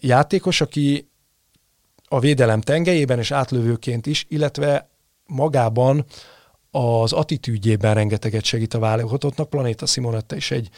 [0.00, 1.10] játékos, aki
[2.08, 4.88] a védelem tengelyében és átlövőként is, illetve
[5.26, 6.04] magában
[6.70, 9.50] az attitűdjében rengeteget segít a válogatottnak.
[9.50, 10.68] Planéta Simonetta is egy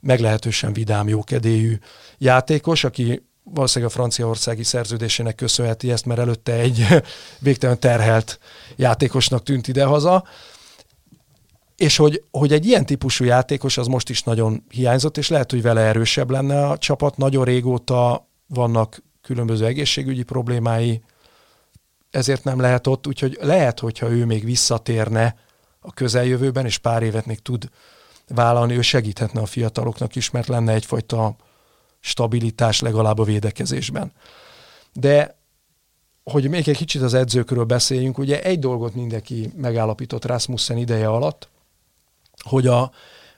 [0.00, 1.78] meglehetősen vidám, jókedélyű
[2.18, 6.86] játékos, aki valószínűleg a franciaországi szerződésének köszönheti ezt, mert előtte egy
[7.38, 8.38] végtelen terhelt
[8.76, 10.24] játékosnak tűnt idehaza.
[11.78, 15.62] És hogy, hogy egy ilyen típusú játékos az most is nagyon hiányzott, és lehet, hogy
[15.62, 17.16] vele erősebb lenne a csapat.
[17.16, 21.02] Nagyon régóta vannak különböző egészségügyi problémái,
[22.10, 25.36] ezért nem lehet ott, úgyhogy lehet, hogyha ő még visszatérne
[25.80, 27.70] a közeljövőben, és pár évet még tud
[28.28, 31.36] vállalni, ő segíthetne a fiataloknak is, mert lenne egyfajta
[32.00, 34.12] stabilitás legalább a védekezésben.
[34.92, 35.36] De
[36.24, 41.48] hogy még egy kicsit az edzőkről beszéljünk, ugye egy dolgot mindenki megállapított Rasmussen ideje alatt,
[42.38, 42.90] hogy a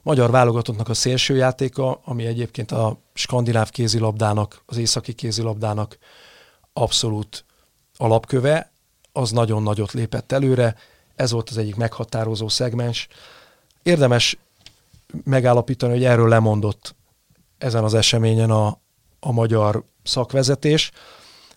[0.02, 5.98] magyar válogatottnak a szélsőjátéka, ami egyébként a skandináv kézilabdának, az északi kézilabdának
[6.72, 7.44] abszolút
[7.96, 8.72] alapköve,
[9.12, 10.76] az nagyon nagyot lépett előre,
[11.16, 13.08] ez volt az egyik meghatározó szegmens.
[13.82, 14.38] Érdemes
[15.24, 16.94] megállapítani, hogy erről lemondott
[17.58, 18.78] ezen az eseményen a,
[19.20, 20.90] a magyar szakvezetés.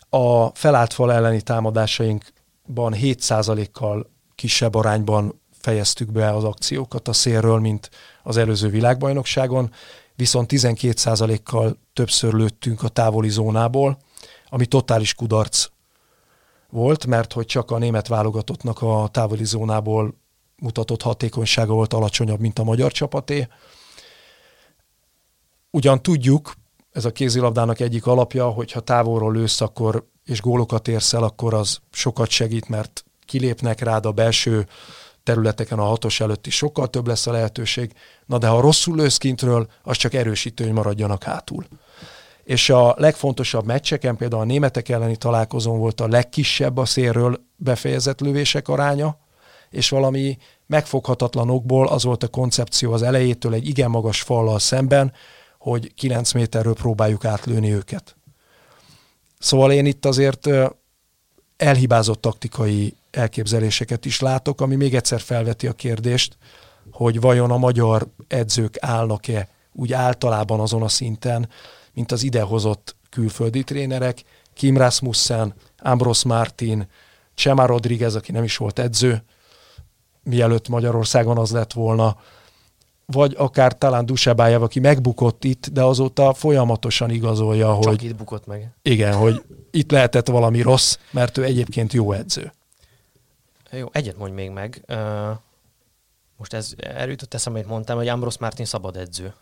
[0.10, 7.90] A felállt fal elleni támadásainkban 7%-kal kisebb arányban fejeztük be az akciókat a szélről, mint
[8.24, 9.72] az előző világbajnokságon,
[10.16, 13.98] viszont 12%-kal többször lőttünk a távoli zónából,
[14.50, 15.68] ami totális kudarc
[16.70, 20.16] volt, mert hogy csak a német válogatottnak a távoli zónából
[20.56, 23.48] mutatott hatékonysága volt alacsonyabb, mint a magyar csapaté.
[25.70, 26.54] Ugyan tudjuk,
[26.92, 31.54] ez a kézilabdának egyik alapja, hogy ha távolról lősz, akkor és gólokat érsz el, akkor
[31.54, 34.68] az sokat segít, mert kilépnek rád a belső
[35.24, 37.94] területeken a hatos előtt is sokkal több lesz a lehetőség.
[38.26, 41.66] Na de ha rosszul lősz kintről, az csak erősítő, hogy maradjanak hátul.
[42.44, 48.20] És a legfontosabb meccseken, például a németek elleni találkozón volt a legkisebb a szélről befejezett
[48.20, 49.18] lövések aránya,
[49.70, 55.14] és valami megfoghatatlanokból az volt a koncepció az elejétől egy igen magas fallal szemben,
[55.58, 58.16] hogy 9 méterről próbáljuk átlőni őket.
[59.40, 60.50] Szóval én itt azért
[61.58, 66.38] elhibázott taktikai elképzeléseket is látok, ami még egyszer felveti a kérdést,
[66.92, 71.50] hogy vajon a magyar edzők állnak-e úgy általában azon a szinten,
[71.94, 76.88] mint az idehozott külföldi trénerek, Kim Rasmussen, Ambros Martin,
[77.36, 79.24] Csema Rodriguez, aki nem is volt edző,
[80.24, 82.18] mielőtt Magyarországon az lett volna,
[83.06, 88.04] vagy akár talán Dusebájev, aki megbukott itt, de azóta folyamatosan igazolja, Csak hogy...
[88.04, 88.76] itt bukott meg.
[88.82, 92.54] Igen, hogy itt lehetett valami rossz, mert ő egyébként jó edző.
[93.78, 94.86] Jó, egyet mondj még meg.
[96.38, 99.34] Most ez erőtött eszembe, amit mondtam, hogy Ambros Martin szabad edző.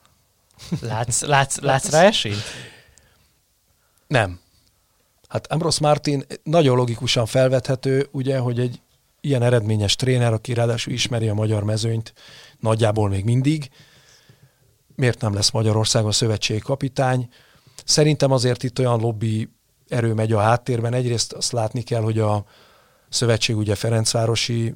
[0.81, 2.43] Látsz, látsz, látsz rá esélyt?
[4.07, 4.39] Nem.
[5.27, 8.81] Hát Ambros Martin nagyon logikusan felvethető, ugye, hogy egy
[9.21, 12.13] ilyen eredményes tréner, aki ráadásul ismeri a magyar mezőnyt,
[12.59, 13.69] nagyjából még mindig,
[14.95, 17.29] miért nem lesz Magyarországon szövetségi kapitány?
[17.85, 19.49] Szerintem azért itt olyan lobby
[19.87, 20.93] erő megy a háttérben.
[20.93, 22.45] Egyrészt azt látni kell, hogy a
[23.11, 24.73] szövetség ugye Ferencvárosi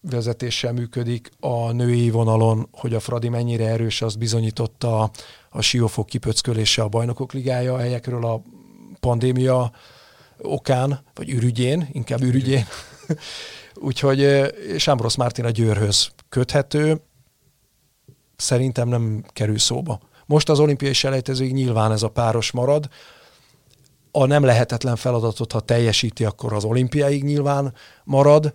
[0.00, 1.30] vezetéssel működik.
[1.40, 5.10] A női vonalon, hogy a Fradi mennyire erős, azt bizonyította
[5.50, 8.42] a siófok kipöckölése a bajnokok ligája helyekről a
[9.00, 9.72] pandémia
[10.38, 12.66] okán, vagy ürügyén, inkább ürügyén.
[13.74, 17.00] Úgyhogy Sámbrosz Mártin a Győrhöz köthető,
[18.36, 20.00] szerintem nem kerül szóba.
[20.26, 22.88] Most az olimpiai selejtezőig nyilván ez a páros marad.
[24.16, 28.52] A nem lehetetlen feladatot, ha teljesíti, akkor az olimpiáig nyilván marad.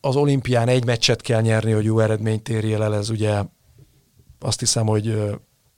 [0.00, 3.42] Az olimpián egy meccset kell nyerni, hogy jó eredményt érjél el, ez ugye
[4.40, 5.22] azt hiszem, hogy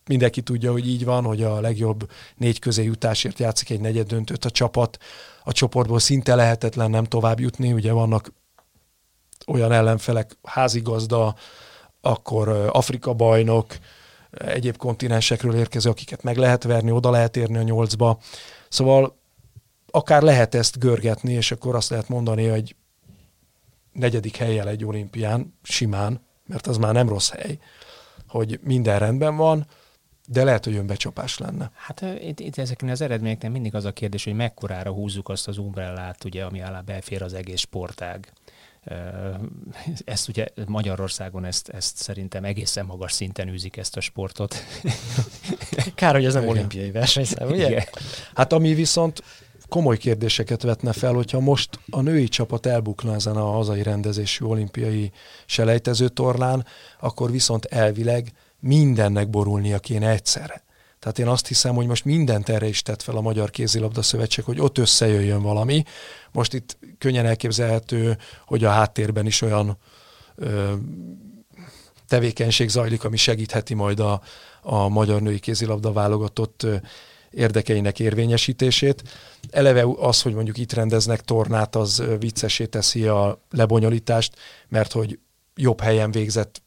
[0.07, 4.45] mindenki tudja, hogy így van, hogy a legjobb négy közé jutásért játszik egy negyed döntőt
[4.45, 4.99] a csapat.
[5.45, 8.33] A csoportból szinte lehetetlen nem tovább jutni, ugye vannak
[9.47, 11.35] olyan ellenfelek, házigazda,
[12.01, 13.77] akkor Afrika bajnok,
[14.31, 18.19] egyéb kontinensekről érkező, akiket meg lehet verni, oda lehet érni a nyolcba.
[18.73, 19.19] Szóval
[19.91, 22.77] akár lehet ezt görgetni, és akkor azt lehet mondani, hogy
[23.93, 27.59] negyedik helyjel egy olimpián, simán, mert az már nem rossz hely,
[28.29, 29.67] hogy minden rendben van,
[30.29, 31.71] de lehet, hogy önbecsapás lenne.
[31.75, 35.59] Hát itt, itt ezeknél az eredményeknél mindig az a kérdés, hogy mekkorára húzzuk azt az
[35.59, 38.33] umbrellát, ugye, ami alá belfér az egész sportág.
[40.05, 44.55] Ezt ugye Magyarországon ezt, ezt szerintem egészen magas szinten űzik ezt a sportot.
[45.95, 47.69] Kár, hogy ez nem olimpiai versenyszám, ugye?
[47.69, 47.85] Igen.
[48.35, 49.23] Hát ami viszont
[49.69, 55.13] komoly kérdéseket vetne fel, hogyha most a női csapat elbukna ezen a hazai rendezésű olimpiai
[55.47, 56.67] selejtező tornán,
[57.01, 60.63] akkor viszont elvileg mindennek borulnia kéne egyszerre.
[61.03, 64.45] Tehát én azt hiszem, hogy most mindent erre is tett fel a Magyar Kézilabda Szövetség,
[64.45, 65.83] hogy ott összejöjjön valami.
[66.33, 69.79] Most itt könnyen elképzelhető, hogy a háttérben is olyan
[70.35, 70.73] ö,
[72.09, 74.23] tevékenység zajlik, ami segítheti majd a,
[74.61, 76.67] a magyar női kézilabda válogatott
[77.31, 79.03] érdekeinek érvényesítését.
[79.51, 84.37] Eleve az, hogy mondjuk itt rendeznek tornát, az viccesé teszi a lebonyolítást,
[84.69, 85.19] mert hogy
[85.55, 86.63] jobb helyen végzett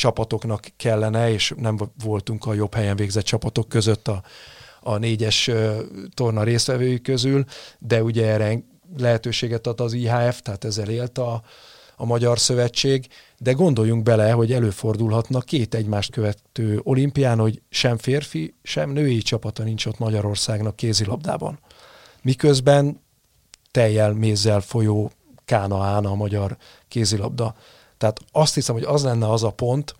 [0.00, 4.22] csapatoknak kellene, és nem voltunk a jobb helyen végzett csapatok között a,
[4.80, 5.50] a négyes
[6.14, 7.44] torna résztvevői közül,
[7.78, 8.62] de ugye erre
[8.96, 11.42] lehetőséget ad az IHF, tehát ezzel élt a,
[11.96, 13.06] a Magyar Szövetség,
[13.38, 19.62] de gondoljunk bele, hogy előfordulhatna két egymást követő olimpián, hogy sem férfi, sem női csapata
[19.62, 21.58] nincs ott Magyarországnak kézilabdában.
[22.22, 23.00] Miközben
[23.70, 25.10] teljel mézzel folyó
[25.44, 26.56] kánaán a magyar
[26.88, 27.54] kézilabda.
[28.00, 29.94] Tehát azt hiszem, hogy az lenne az a pont,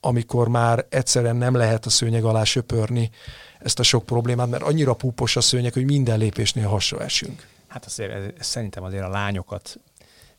[0.00, 3.10] amikor már egyszerűen nem lehet a szőnyeg alá söpörni
[3.58, 7.46] ezt a sok problémát, mert annyira púpos a szőnyeg, hogy minden lépésnél hasra esünk.
[7.68, 9.80] Hát azért ez, szerintem azért a lányokat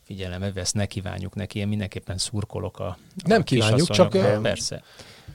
[0.06, 4.14] figyelembe vesz, ne kívánjuk neki, én mindenképpen szurkolok a, Nem a kívánjuk, csak...
[4.14, 4.84] A, persze.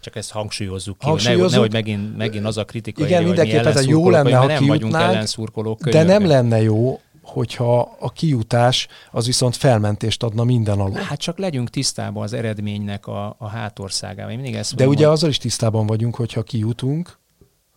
[0.01, 1.51] Csak ezt hangsúlyozzuk ki, hangsúlyozzuk.
[1.51, 4.95] nehogy megint, megint az a kritika, Igen, hogy mi hát jó lenne, ha nem vagyunk
[4.95, 5.89] ellenszurkolók.
[5.89, 10.93] De nem lenne jó, hogyha a kijutás az viszont felmentést adna minden alól.
[10.93, 14.33] Hát csak legyünk tisztában az eredménynek a, a hátországával.
[14.33, 17.19] Én mindig ezt De ugye azzal is tisztában vagyunk, hogyha kijutunk,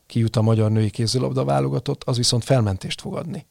[0.05, 3.45] kijut a magyar női kézilabda válogatott, az viszont felmentést fog adni.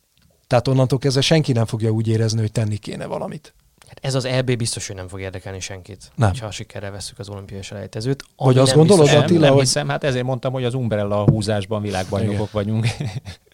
[0.46, 3.54] Tehát onnantól kezdve senki nem fogja úgy érezni, hogy tenni kéne valamit.
[3.86, 6.32] Hát ez az EB biztos, hogy nem fog érdekelni senkit, nem.
[6.40, 8.24] ha sikerre veszük az olimpiai selejtezőt.
[8.36, 9.60] Vagy azt gondolod, Attila, nem, hogy...
[9.60, 12.86] hiszem, hát ezért mondtam, hogy az Umbrella húzásban világbajnokok vagyunk.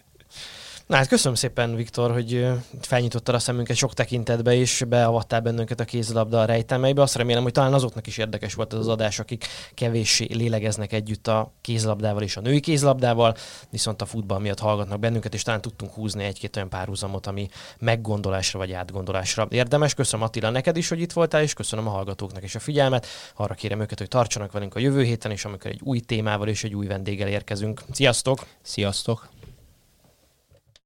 [0.87, 2.47] Na hát köszönöm szépen, Viktor, hogy
[2.81, 7.01] felnyitottad a szemünket sok tekintetbe, és beavattál bennünket a kézilabda a rejtelmeibe.
[7.01, 11.27] Azt remélem, hogy talán azoknak is érdekes volt ez az adás, akik kevéssé lélegeznek együtt
[11.27, 13.35] a kézilabdával és a női kézilabdával,
[13.69, 17.47] viszont a futball miatt hallgatnak bennünket, és talán tudtunk húzni egy-két olyan párhuzamot, ami
[17.79, 19.93] meggondolásra vagy átgondolásra érdemes.
[19.93, 23.07] Köszönöm Attila neked is, hogy itt voltál, és köszönöm a hallgatóknak is a figyelmet.
[23.35, 26.63] Arra kérem őket, hogy tartsanak velünk a jövő héten, és amikor egy új témával és
[26.63, 27.81] egy új vendéggel érkezünk.
[27.91, 28.45] Sziasztok!
[28.61, 29.32] Sziasztok!